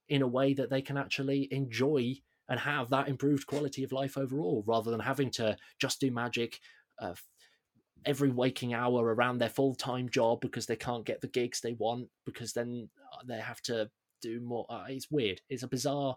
[0.08, 2.14] in a way that they can actually enjoy
[2.48, 6.60] and have that improved quality of life overall rather than having to just do magic
[7.00, 7.14] uh,
[8.04, 11.72] every waking hour around their full time job because they can't get the gigs they
[11.74, 13.90] want because then uh, they have to
[14.22, 14.66] do more.
[14.68, 15.40] Uh, it's weird.
[15.48, 16.16] It's a bizarre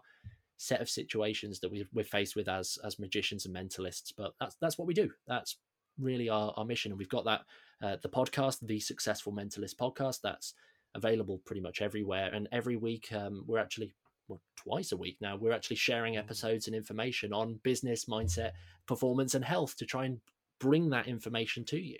[0.56, 4.12] set of situations that we we're faced with as as magicians and mentalists.
[4.16, 5.10] But that's that's what we do.
[5.26, 5.58] That's
[5.98, 7.42] really our, our mission, and we've got that
[7.82, 10.20] uh, the podcast, the Successful Mentalist podcast.
[10.22, 10.54] That's
[10.94, 13.92] available pretty much everywhere, and every week um, we're actually
[14.30, 16.18] well, twice a week now, we're actually sharing mm.
[16.18, 18.52] episodes and information on business, mindset,
[18.86, 20.20] performance, and health to try and
[20.60, 21.98] bring that information to you.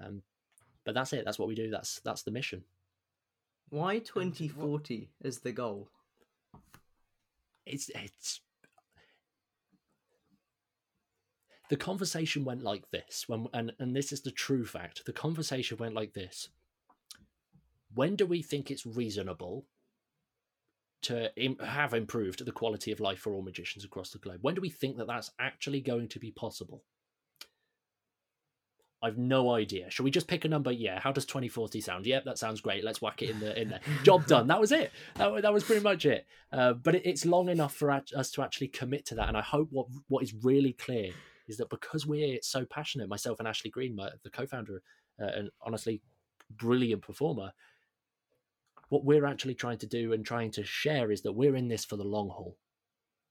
[0.00, 0.22] Um,
[0.84, 1.24] but that's it.
[1.24, 1.70] That's what we do.
[1.70, 2.62] That's that's the mission.
[3.68, 5.88] Why twenty forty is the goal?
[7.66, 8.40] It's it's
[11.68, 15.04] the conversation went like this when and and this is the true fact.
[15.04, 16.48] The conversation went like this.
[17.94, 19.66] When do we think it's reasonable
[21.02, 24.38] to Im- have improved the quality of life for all magicians across the globe?
[24.42, 26.84] When do we think that that's actually going to be possible?
[29.02, 29.88] I've no idea.
[29.90, 30.70] Shall we just pick a number?
[30.70, 31.00] Yeah.
[31.00, 32.06] How does 2040 sound?
[32.06, 32.84] Yep, that sounds great.
[32.84, 33.80] Let's whack it in the in there.
[34.02, 34.46] Job done.
[34.48, 34.92] That was it.
[35.14, 36.26] That, that was pretty much it.
[36.52, 39.28] Uh, but it, it's long enough for us to actually commit to that.
[39.28, 41.12] And I hope what what is really clear
[41.48, 44.82] is that because we're so passionate, myself and Ashley Green, my, the co-founder
[45.20, 46.02] uh, and honestly
[46.50, 47.52] brilliant performer,
[48.90, 51.84] what we're actually trying to do and trying to share is that we're in this
[51.84, 52.56] for the long haul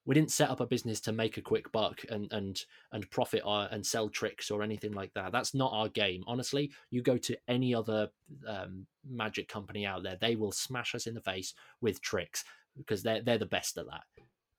[0.10, 3.43] we didn't set up a business to make a quick buck and and and profit
[3.45, 5.32] or, and sell tricks or anything like that.
[5.32, 6.24] That's not our game.
[6.26, 8.10] Honestly, you go to any other
[8.47, 12.43] um, magic company out there, they will smash us in the face with tricks
[12.76, 14.01] because they're they're the best at that.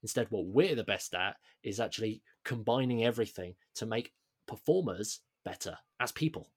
[0.04, 1.34] Instead, what we're the best at
[1.64, 4.12] is actually combining everything to make
[4.46, 6.48] performers better as people.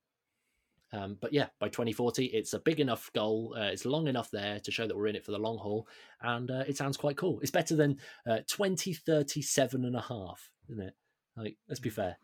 [0.93, 3.55] Um, but yeah, by 2040, it's a big enough goal.
[3.57, 5.87] Uh, it's long enough there to show that we're in it for the long haul.
[6.21, 7.39] And uh, it sounds quite cool.
[7.41, 7.97] It's better than
[8.29, 10.93] uh, 2037 and a half, isn't it?
[11.35, 12.17] Like, let's be fair.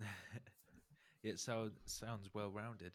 [1.22, 2.92] it sounds sounds well rounded.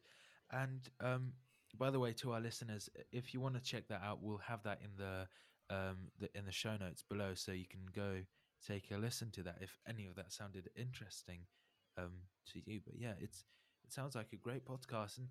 [0.51, 1.33] And um,
[1.77, 4.63] by the way, to our listeners, if you want to check that out, we'll have
[4.63, 5.27] that in the,
[5.75, 8.21] um, the in the show notes below, so you can go
[8.65, 11.41] take a listen to that if any of that sounded interesting
[11.97, 12.13] um,
[12.53, 12.79] to you.
[12.83, 13.43] But yeah, it's
[13.85, 15.19] it sounds like a great podcast.
[15.19, 15.27] And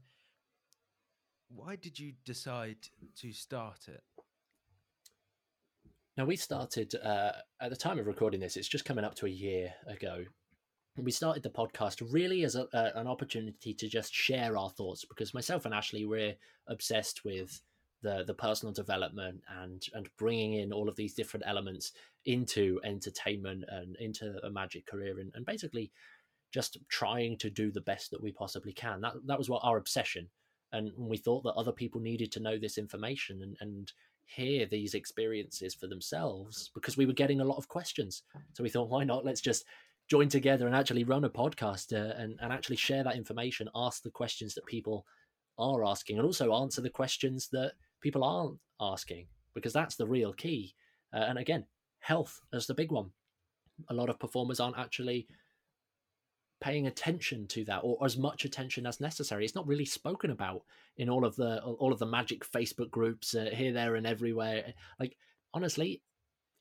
[1.48, 2.76] why did you decide
[3.20, 4.02] to start it?
[6.16, 9.26] Now, we started uh, at the time of recording this, it's just coming up to
[9.26, 10.24] a year ago.
[10.96, 15.04] We started the podcast really as a, uh, an opportunity to just share our thoughts
[15.04, 16.36] because myself and Ashley, we're
[16.68, 17.60] obsessed with
[18.02, 21.90] the, the personal development and, and bringing in all of these different elements
[22.26, 25.90] into entertainment and into a magic career and, and basically
[26.54, 29.00] just trying to do the best that we possibly can.
[29.00, 30.28] That that was what our obsession.
[30.72, 33.92] And we thought that other people needed to know this information and, and
[34.26, 38.22] hear these experiences for themselves because we were getting a lot of questions.
[38.54, 39.24] So we thought, why not?
[39.24, 39.64] Let's just
[40.08, 44.02] join together and actually run a podcast uh, and, and actually share that information, ask
[44.02, 45.06] the questions that people
[45.58, 50.32] are asking, and also answer the questions that people aren't asking because that's the real
[50.32, 50.74] key.
[51.12, 51.64] Uh, and again,
[52.00, 53.10] health is the big one.
[53.88, 55.26] A lot of performers aren't actually
[56.64, 59.44] paying attention to that or as much attention as necessary.
[59.44, 60.62] It's not really spoken about
[60.96, 64.72] in all of the all of the magic Facebook groups uh, here, there, and everywhere.
[64.98, 65.16] Like
[65.52, 66.02] honestly,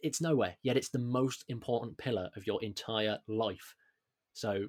[0.02, 0.56] it's nowhere.
[0.62, 3.76] Yet it's the most important pillar of your entire life.
[4.34, 4.66] So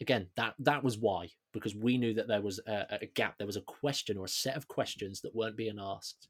[0.00, 3.46] again, that that was why because we knew that there was a, a gap, there
[3.46, 6.28] was a question or a set of questions that weren't being asked,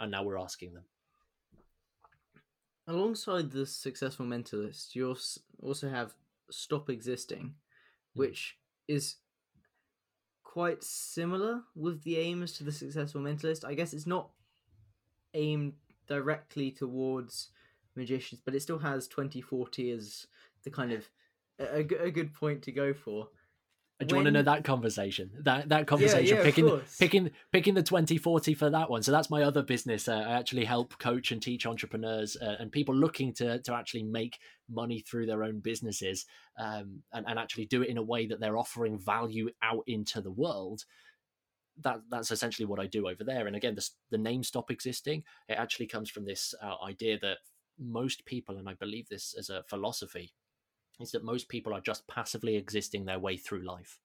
[0.00, 0.84] and now we're asking them.
[2.86, 5.14] Alongside the successful mentalist, you
[5.62, 6.14] also have
[6.50, 7.54] stop existing,
[8.14, 8.20] hmm.
[8.20, 9.16] which is
[10.42, 13.64] quite similar with the aims to the successful mentalist.
[13.64, 14.30] I guess it's not
[15.34, 15.74] aimed
[16.06, 17.50] directly towards
[17.94, 20.26] magicians, but it still has 2040 as
[20.64, 21.08] the kind of
[21.58, 23.28] a, a good point to go for.
[24.00, 24.16] Do you when...
[24.18, 25.30] want to know that conversation?
[25.40, 29.02] That that conversation, yeah, yeah, picking picking picking the twenty forty for that one.
[29.02, 30.06] So that's my other business.
[30.06, 34.04] Uh, I actually help coach and teach entrepreneurs uh, and people looking to to actually
[34.04, 34.38] make
[34.70, 36.26] money through their own businesses
[36.58, 40.20] um, and and actually do it in a way that they're offering value out into
[40.20, 40.84] the world.
[41.80, 43.48] That that's essentially what I do over there.
[43.48, 45.24] And again, the the name stop existing.
[45.48, 47.38] It actually comes from this uh, idea that
[47.80, 50.34] most people, and I believe this as a philosophy,
[51.00, 53.98] is that most people are just passively existing their way through life.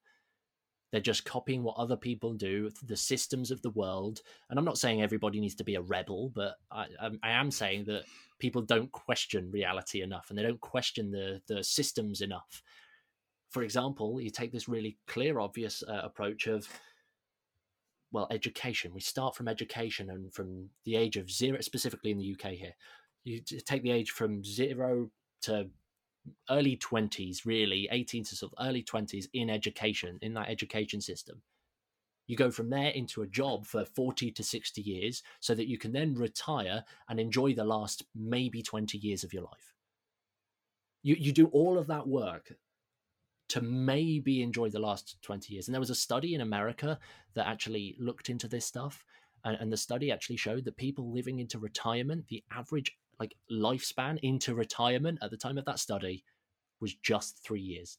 [0.91, 4.21] They're just copying what other people do, the systems of the world.
[4.49, 6.85] And I'm not saying everybody needs to be a rebel, but I,
[7.23, 8.03] I am saying that
[8.37, 12.61] people don't question reality enough and they don't question the, the systems enough.
[13.49, 16.67] For example, you take this really clear, obvious uh, approach of,
[18.11, 18.93] well, education.
[18.93, 22.75] We start from education and from the age of zero, specifically in the UK here.
[23.23, 25.09] You take the age from zero
[25.43, 25.69] to
[26.49, 31.41] early 20s, really, 18 to sort of early 20s in education, in that education system.
[32.27, 35.77] You go from there into a job for 40 to 60 years so that you
[35.77, 39.73] can then retire and enjoy the last maybe 20 years of your life.
[41.01, 42.53] You, you do all of that work
[43.49, 45.67] to maybe enjoy the last 20 years.
[45.67, 46.97] And there was a study in America
[47.33, 49.03] that actually looked into this stuff.
[49.43, 54.19] And, and the study actually showed that people living into retirement, the average like lifespan
[54.21, 56.23] into retirement at the time of that study
[56.79, 57.97] was just three years.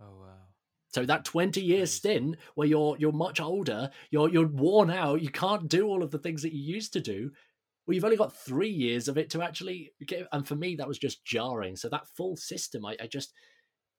[0.00, 0.46] Oh wow.
[0.88, 5.30] So that 20 year stint where you're you're much older, you're you're worn out, you
[5.30, 7.30] can't do all of the things that you used to do.
[7.86, 10.88] Well, you've only got three years of it to actually get and for me that
[10.88, 11.76] was just jarring.
[11.76, 13.32] So that full system I, I just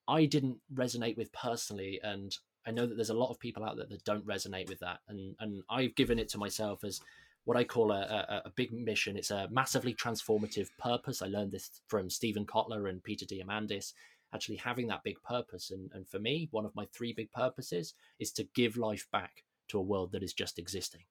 [0.07, 2.35] I didn't resonate with personally and
[2.65, 4.99] I know that there's a lot of people out there that don't resonate with that.
[5.07, 6.99] And and I've given it to myself as
[7.47, 9.15] what I call a, a, a, big mission.
[9.15, 11.21] It's a massively transformative purpose.
[11.21, 13.93] I learned this from Steven Kotler and Peter Diamandis,
[14.33, 15.71] actually having that big purpose.
[15.71, 19.45] And, and for me, one of my three big purposes is to give life back
[19.69, 21.03] to a world that is just existing.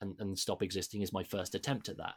[0.00, 2.14] And, and stop existing is my first attempt at that.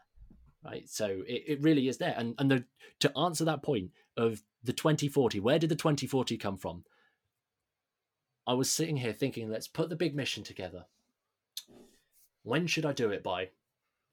[0.64, 0.88] Right.
[0.88, 2.14] So it, it really is there.
[2.16, 2.66] And, and the,
[3.00, 6.84] to answer that point of the 2040, where did the 2040 come from?
[8.46, 10.86] I was sitting here thinking, let's put the big mission together
[12.46, 13.50] when should I do it by?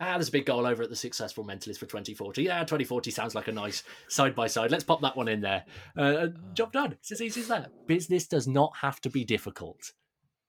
[0.00, 2.42] Ah, there's a big goal over at the Successful Mentalist for 2040.
[2.42, 4.72] Yeah, 2040 sounds like a nice side by side.
[4.72, 5.64] Let's pop that one in there.
[5.96, 6.92] Uh, uh, job done.
[6.92, 7.70] It's as easy as that.
[7.86, 9.92] Business does not have to be difficult.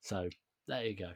[0.01, 0.29] So
[0.67, 1.11] there you go.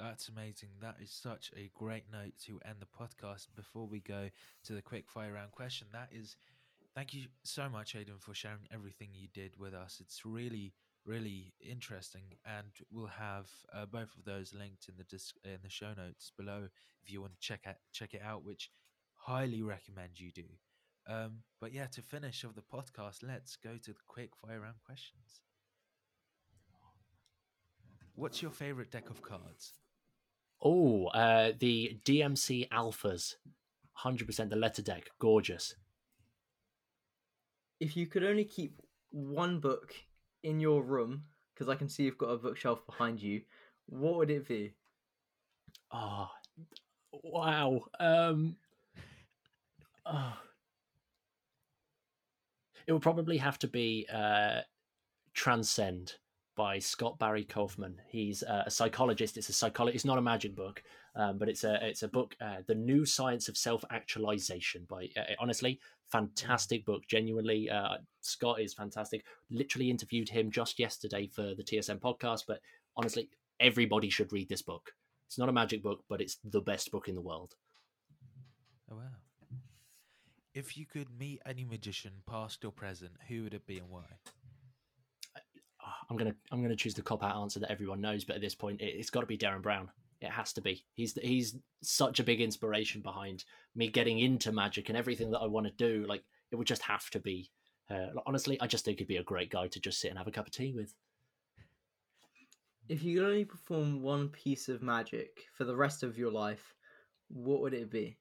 [0.00, 0.70] That's amazing.
[0.80, 3.46] That is such a great note to end the podcast.
[3.54, 4.30] Before we go
[4.64, 6.36] to the quick fire round question, that is,
[6.96, 9.98] thank you so much, Aidan, for sharing everything you did with us.
[10.00, 10.72] It's really
[11.04, 15.70] really interesting and we'll have uh, both of those linked in the disc in the
[15.70, 16.68] show notes below
[17.02, 18.70] if you want to check out check it out which
[19.14, 20.44] highly recommend you do.
[21.08, 24.76] Um, but yeah to finish of the podcast let's go to the quick fire round
[24.84, 25.40] questions.
[28.14, 29.72] What's your favorite deck of cards?
[30.62, 33.36] Oh uh, the dmc alphas
[34.04, 35.74] 100% the letter deck gorgeous.
[37.78, 38.80] If you could only keep
[39.10, 39.94] one book
[40.42, 41.24] in your room,
[41.54, 43.42] because I can see you've got a bookshelf behind you,
[43.86, 44.74] what would it be?
[45.92, 46.28] Oh,
[47.24, 47.82] wow.
[47.98, 48.56] Um,
[50.06, 50.36] oh.
[52.86, 54.60] It would probably have to be uh,
[55.34, 56.14] Transcend
[56.56, 58.00] by Scott Barry Kaufman.
[58.08, 59.36] He's uh, a psychologist.
[59.36, 59.94] It's a psychology.
[59.94, 60.82] It's not a magic book,
[61.14, 64.86] um, but it's a it's a book, uh, The New Science of Self Actualization.
[64.88, 65.80] By uh, honestly,
[66.10, 67.02] fantastic book.
[67.08, 69.24] Genuinely, uh, Scott is fantastic.
[69.50, 72.44] Literally interviewed him just yesterday for the TSM podcast.
[72.46, 72.60] But
[72.96, 74.92] honestly, everybody should read this book.
[75.26, 77.54] It's not a magic book, but it's the best book in the world.
[78.90, 79.58] Oh wow!
[80.52, 84.02] If you could meet any magician, past or present, who would it be and why?
[86.08, 88.54] I'm gonna I'm gonna choose the cop out answer that everyone knows, but at this
[88.54, 89.90] point, it, has got to be Derren Brown.
[90.20, 90.84] It has to be.
[90.94, 95.46] He's he's such a big inspiration behind me getting into magic and everything that I
[95.46, 96.04] want to do.
[96.08, 97.50] Like it would just have to be.
[97.90, 100.28] Uh, honestly, I just think he'd be a great guy to just sit and have
[100.28, 100.94] a cup of tea with.
[102.88, 106.74] If you could only perform one piece of magic for the rest of your life,
[107.28, 108.16] what would it be?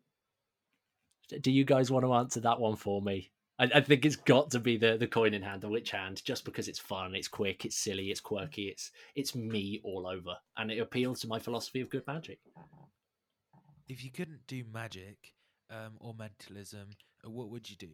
[1.41, 3.31] Do you guys want to answer that one for me?
[3.59, 6.23] I, I think it's got to be the the coin in hand, the which hand,
[6.23, 10.35] just because it's fun, it's quick, it's silly, it's quirky, it's it's me all over,
[10.57, 12.39] and it appeals to my philosophy of good magic.
[13.87, 15.33] If you couldn't do magic
[15.69, 16.89] um, or mentalism,
[17.25, 17.89] uh, what would you do?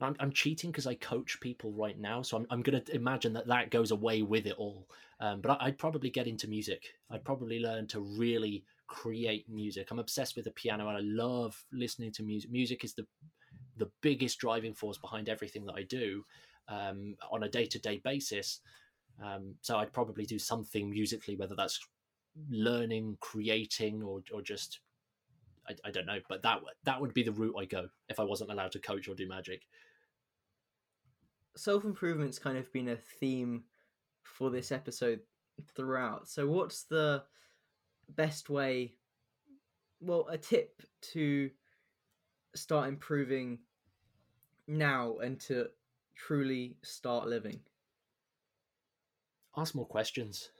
[0.00, 3.32] I'm, I'm cheating because I coach people right now, so I'm, I'm going to imagine
[3.32, 4.88] that that goes away with it all.
[5.20, 6.94] Um, but I, I'd probably get into music.
[7.10, 9.88] I'd probably learn to really create music.
[9.90, 12.50] I'm obsessed with the piano and I love listening to music.
[12.50, 13.06] Music is the
[13.76, 16.24] the biggest driving force behind everything that I do
[16.66, 18.60] um, on a day to day basis.
[19.22, 21.78] Um, so I'd probably do something musically, whether that's
[22.50, 24.80] learning, creating, or or just
[25.68, 26.20] I, I don't know.
[26.28, 29.08] But that that would be the route I go if I wasn't allowed to coach
[29.08, 29.62] or do magic.
[31.56, 33.64] Self improvement's kind of been a theme
[34.22, 35.20] for this episode
[35.74, 36.28] throughout.
[36.28, 37.24] So, what's the
[38.08, 38.94] best way?
[40.00, 40.82] Well, a tip
[41.12, 41.50] to
[42.54, 43.58] start improving
[44.66, 45.68] now and to
[46.14, 47.60] truly start living.
[49.56, 50.50] Ask more questions.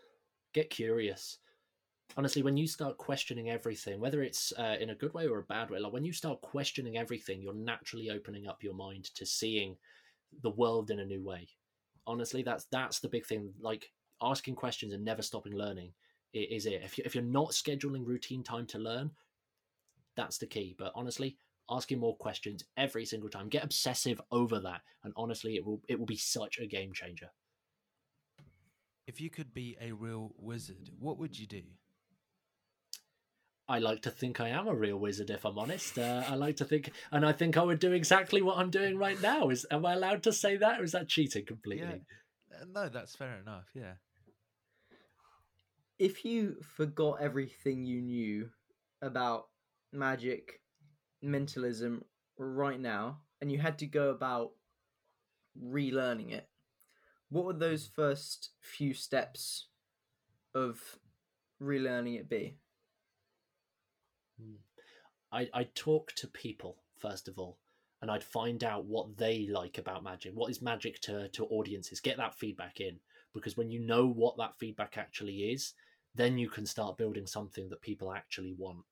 [0.53, 1.39] Get curious.
[2.17, 5.45] Honestly, when you start questioning everything, whether it's uh, in a good way or a
[5.45, 9.27] bad way, like when you start questioning everything, you're naturally opening up your mind to
[9.27, 9.77] seeing
[10.43, 11.49] the world in a new way.
[12.07, 13.53] Honestly, that's that's the big thing.
[13.61, 13.93] Like
[14.23, 15.93] asking questions and never stopping learning
[16.33, 16.83] is it.
[16.85, 19.11] If you if you're not scheduling routine time to learn,
[20.17, 20.75] that's the key.
[20.79, 21.37] But honestly,
[21.71, 25.99] asking more questions every single time, get obsessive over that, and honestly, it will it
[25.99, 27.31] will be such a game changer.
[29.07, 31.63] If you could be a real wizard, what would you do?
[33.71, 35.99] I like to think I am a real wizard, if I'm honest.
[35.99, 38.97] Uh, I like to think, and I think I would do exactly what I'm doing
[38.97, 39.51] right now.
[39.51, 42.03] Is am I allowed to say that, or is that cheating completely?
[42.51, 42.61] Yeah.
[42.61, 43.67] Uh, no, that's fair enough.
[43.75, 43.95] Yeah.
[45.99, 48.51] If you forgot everything you knew
[49.03, 49.49] about
[49.93, 50.61] magic,
[51.23, 52.05] mentalism
[52.39, 54.53] right now, and you had to go about
[55.61, 56.49] relearning it,
[57.31, 59.67] what would those first few steps
[60.55, 60.81] of
[61.61, 62.59] relearning it be?
[64.41, 64.55] Hmm.
[65.33, 67.59] I I'd talk to people first of all,
[68.01, 70.33] and I'd find out what they like about magic.
[70.35, 72.01] What is magic to to audiences?
[72.01, 73.01] Get that feedback in
[73.35, 75.75] because when you know what that feedback actually is,
[76.19, 78.85] then you can start building something that people actually want.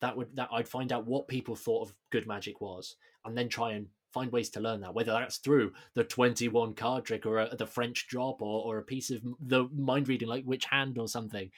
[0.00, 3.48] That would that I'd find out what people thought of good magic was, and then
[3.48, 4.94] try and find ways to learn that.
[4.94, 8.82] Whether that's through the twenty-one card trick or a, the French drop or or a
[8.82, 11.50] piece of the mind reading like which Hand or something.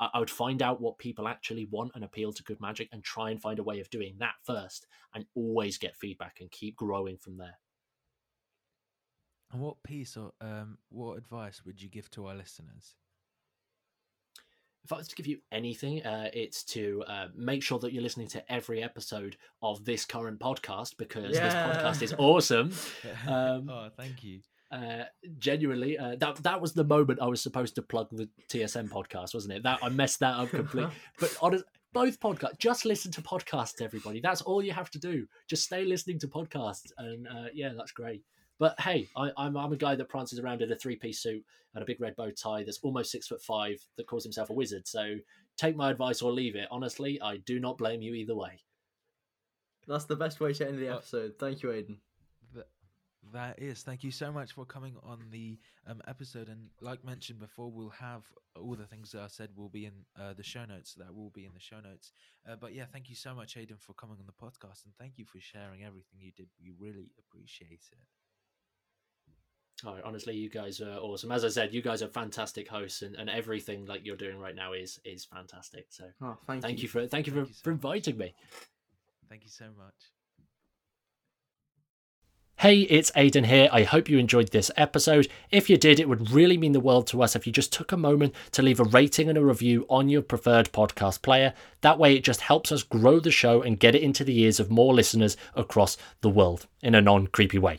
[0.00, 3.30] I, would find out what people actually want and appeal to good magic and try
[3.30, 7.18] and find a way of doing that first and always get feedback and keep growing
[7.18, 7.58] from there.
[9.50, 12.94] And what piece or um, what advice would you give to our listeners?
[14.84, 18.02] If I was to give you anything, uh, it's to uh, make sure that you're
[18.02, 21.44] listening to every episode of this current podcast because yeah.
[21.44, 22.72] this podcast is awesome.
[23.26, 25.04] Um, oh, thank you uh,
[25.38, 29.34] genuinely, uh, that that was the moment I was supposed to plug the TSM podcast,
[29.34, 29.62] wasn't it?
[29.62, 30.92] That I messed that up completely.
[31.20, 31.62] but on
[31.92, 34.20] both podcasts, just listen to podcasts, everybody.
[34.20, 35.26] That's all you have to do.
[35.48, 38.22] Just stay listening to podcasts, and uh, yeah, that's great.
[38.58, 41.44] But hey, I, I'm I'm a guy that prances around in a three piece suit
[41.74, 42.64] and a big red bow tie.
[42.64, 43.80] That's almost six foot five.
[43.96, 44.86] That calls himself a wizard.
[44.88, 45.16] So
[45.56, 46.68] take my advice or leave it.
[46.70, 48.60] Honestly, I do not blame you either way.
[49.86, 51.34] That's the best way to end the episode.
[51.38, 51.98] Thank you, Aidan.
[53.32, 53.82] That is.
[53.82, 56.48] Thank you so much for coming on the um, episode.
[56.48, 58.22] And like mentioned before, we'll have
[58.56, 60.94] all the things that I said will be in uh, the show notes.
[60.94, 62.12] That will be in the show notes.
[62.48, 65.18] Uh, but yeah, thank you so much, Aidan, for coming on the podcast, and thank
[65.18, 66.48] you for sharing everything you did.
[66.62, 68.17] We really appreciate it.
[69.86, 71.30] Oh, honestly, you guys are awesome.
[71.30, 74.54] As I said, you guys are fantastic hosts, and, and everything like you're doing right
[74.54, 75.86] now is is fantastic.
[75.90, 76.82] So, oh, thank, thank you.
[76.82, 76.88] you.
[76.88, 78.34] for thank you for, you so for inviting me.
[79.28, 79.94] Thank you so much.
[82.56, 83.68] Hey, it's Aidan here.
[83.70, 85.28] I hope you enjoyed this episode.
[85.52, 87.92] If you did, it would really mean the world to us if you just took
[87.92, 91.54] a moment to leave a rating and a review on your preferred podcast player.
[91.82, 94.58] That way, it just helps us grow the show and get it into the ears
[94.58, 97.78] of more listeners across the world in a non creepy way.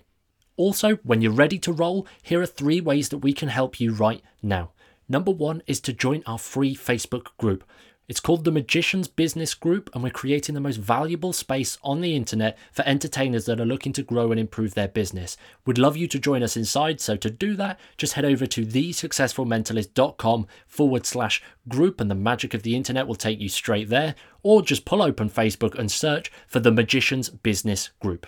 [0.60, 3.93] Also, when you're ready to roll, here are three ways that we can help you
[3.93, 4.72] right now.
[5.07, 7.64] Number one is to join our free Facebook group.
[8.10, 12.14] It's called the Magicians Business Group, and we're creating the most valuable space on the
[12.14, 15.38] internet for entertainers that are looking to grow and improve their business.
[15.66, 18.66] We'd love you to join us inside, so to do that, just head over to
[18.66, 24.14] thesuccessfulmentalist.com forward slash group, and the magic of the internet will take you straight there,
[24.43, 28.28] or just pull open Facebook and search for the Magicians Business Group.